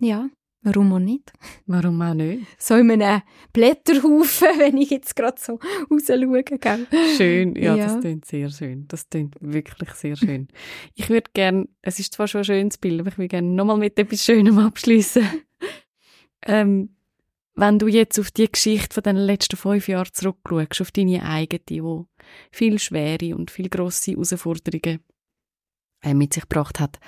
[0.00, 0.28] Ja.
[0.62, 1.32] Warum auch nicht?
[1.66, 2.46] Warum auch nicht?
[2.60, 6.42] So in einem Blätterhaufen, wenn ich jetzt gerade so raus schaue.
[6.42, 6.86] Gell?
[7.16, 8.86] Schön, ja, ja, das klingt sehr schön.
[8.88, 10.48] Das klingt wirklich sehr schön.
[10.94, 13.78] Ich würde gerne, es ist zwar schon ein schönes Bild, aber ich würde gerne nochmal
[13.78, 15.24] mit etwas Schönem abschließen.
[16.46, 16.96] ähm,
[17.54, 21.60] wenn du jetzt auf die Geschichte von den letzten fünf Jahren zurückschaust, auf deine eigene,
[21.68, 21.82] die
[22.50, 25.00] viel schwere und viel grosse Herausforderungen
[26.02, 26.98] äh, mit sich gebracht hat,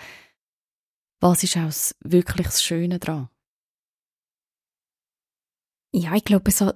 [1.21, 1.71] Was ist auch
[2.09, 3.29] wirklich das Schöne daran?
[5.93, 6.73] Ja, ich glaube, so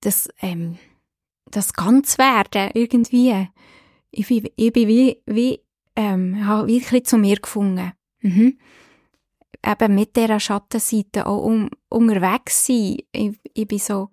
[0.00, 0.78] das, ähm,
[1.50, 3.48] das Ganzwerden irgendwie.
[4.10, 5.60] Ich, bin, ich bin wie, wie
[5.94, 7.92] ähm, habe wirklich zu mir gefunden.
[8.20, 8.58] Mhm.
[9.64, 12.98] Eben mit dieser Schattenseite auch um, unterwegs sein.
[13.12, 14.10] Ich, ich bin so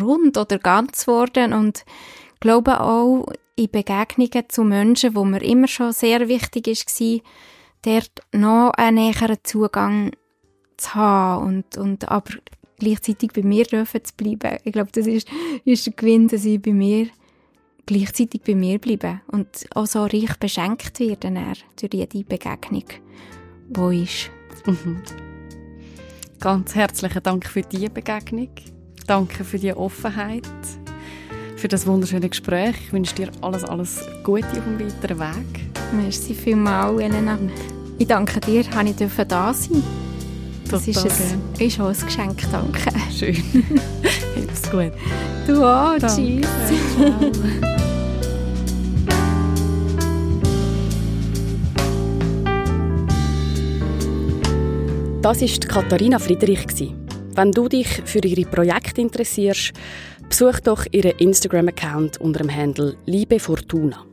[0.00, 1.84] rund oder ganz geworden und
[2.40, 7.20] glaube auch in Begegnungen zu Menschen, wo mir immer schon sehr wichtig war,
[7.82, 10.12] dort noch einen näheren Zugang
[10.76, 12.32] zu haben und, und aber
[12.80, 14.58] gleichzeitig bei mir dürfen zu bleiben.
[14.64, 15.28] Ich glaube, das ist,
[15.64, 17.06] ist der Gewinn, dass ich bei mir
[17.86, 21.38] gleichzeitig bei mir bleibe und auch so reich beschenkt werden
[21.80, 22.84] durch jede Begegnung,
[23.68, 24.30] die ist.
[24.66, 25.02] Mhm.
[26.38, 28.50] Ganz herzlichen Dank für diese Begegnung.
[29.06, 30.46] Danke für die Offenheit,
[31.56, 32.76] für das wunderschöne Gespräch.
[32.86, 35.70] Ich wünsche dir alles, alles Gute auf dem weiteren Weg.
[35.92, 37.38] Merci vielmals, Elena.
[37.98, 39.99] Ich danke dir, dass ich da sein durfte.
[40.70, 42.80] Das ist, ein, ist auch ein Geschenk, danke.
[43.12, 43.34] Schön.
[44.36, 44.92] Hab's gut.
[45.46, 46.46] Du auch, tschüss.
[55.22, 56.94] Das war Katharina Friedrich.
[57.34, 59.72] Wenn du dich für ihre Projekte interessierst,
[60.28, 64.09] besuch doch ihren Instagram-Account unter dem Handle Liebe Fortuna.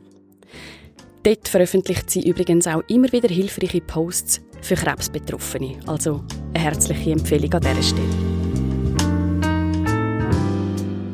[1.22, 5.80] Dort veröffentlicht sie übrigens auch immer wieder hilfreiche Posts für Krebsbetroffene.
[5.86, 8.38] Also eine herzliche Empfehlung an dieser Stelle.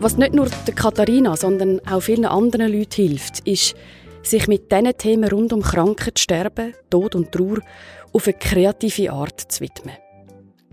[0.00, 3.74] Was nicht nur Katharina, sondern auch vielen anderen Leuten hilft, ist,
[4.22, 7.58] sich mit diesen Themen rund um Krankheit, Sterben, Tod und Trauer
[8.12, 9.96] auf eine kreative Art zu widmen.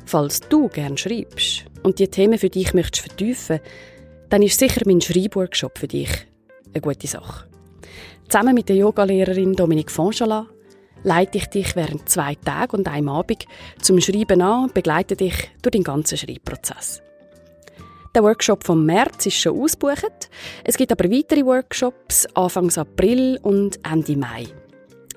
[0.06, 3.60] Falls du gerne schreibst und die Themen für dich möchtest vertiefen,
[4.30, 6.10] dann ist sicher mein Schreibworkshop für dich
[6.74, 7.51] eine gute Sache.
[8.32, 10.46] Zusammen mit der Yogalehrerin Dominique Fonchalat
[11.04, 13.46] leite ich dich während zwei Tagen und einem Abend
[13.82, 17.02] zum Schreiben an und begleite dich durch den ganzen Schreibprozess.
[18.16, 20.30] Der Workshop vom März ist schon ausgebucht.
[20.64, 24.48] Es gibt aber weitere Workshops Anfang April und Ende Mai.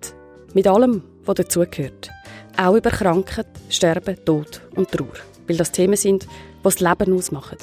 [0.54, 2.10] Mit allem, was dazugehört.
[2.56, 5.18] Auch über Krankheit, Sterben, Tod und Trauer.
[5.48, 6.28] Weil das Themen sind, die
[6.62, 7.58] das Leben ausmachen.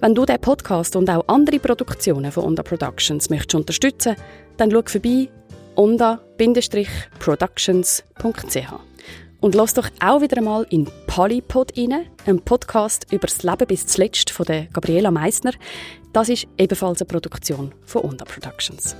[0.00, 4.14] Wenn du diesen Podcast und auch andere Produktionen von Onda Productions möchtest unterstützen,
[4.58, 5.30] dann schau vorbei
[5.74, 8.72] onda-productions.ch.
[9.40, 13.86] Und lass doch auch wieder einmal in Polypod rein, ein Podcast über das Leben bis
[13.86, 15.52] zuletzt von der Gabriela Meissner.
[16.12, 18.94] Das ist ebenfalls eine Produktion von Onda Productions.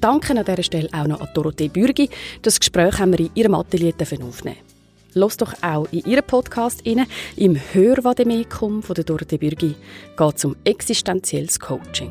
[0.00, 2.10] Danke an dieser Stelle auch noch an Dorothee Bürgi.
[2.42, 4.71] Das Gespräch haben wir in ihrem Atelier aufnehmen
[5.14, 7.06] Los doch auch in ihren Podcast rein.
[7.36, 9.74] Im Hörvademekum von der Dorothee Bürgi
[10.16, 12.10] geht es um existenzielles Coaching.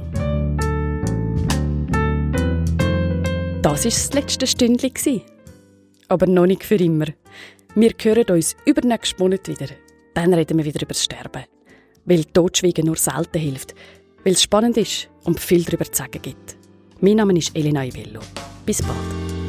[3.61, 5.21] Das war das letzte Stündchen.
[6.07, 7.05] Aber noch nicht für immer.
[7.73, 9.67] Wir hören uns übernächsten Monat wieder.
[10.13, 11.45] Dann reden wir wieder über das Sterben.
[12.05, 13.73] Weil Totschweigen nur selten hilft.
[14.23, 16.57] Weil es spannend ist und viel darüber zu sagen gibt.
[16.99, 18.19] Mein Name ist Elena Ivello.
[18.65, 19.40] Bis bald.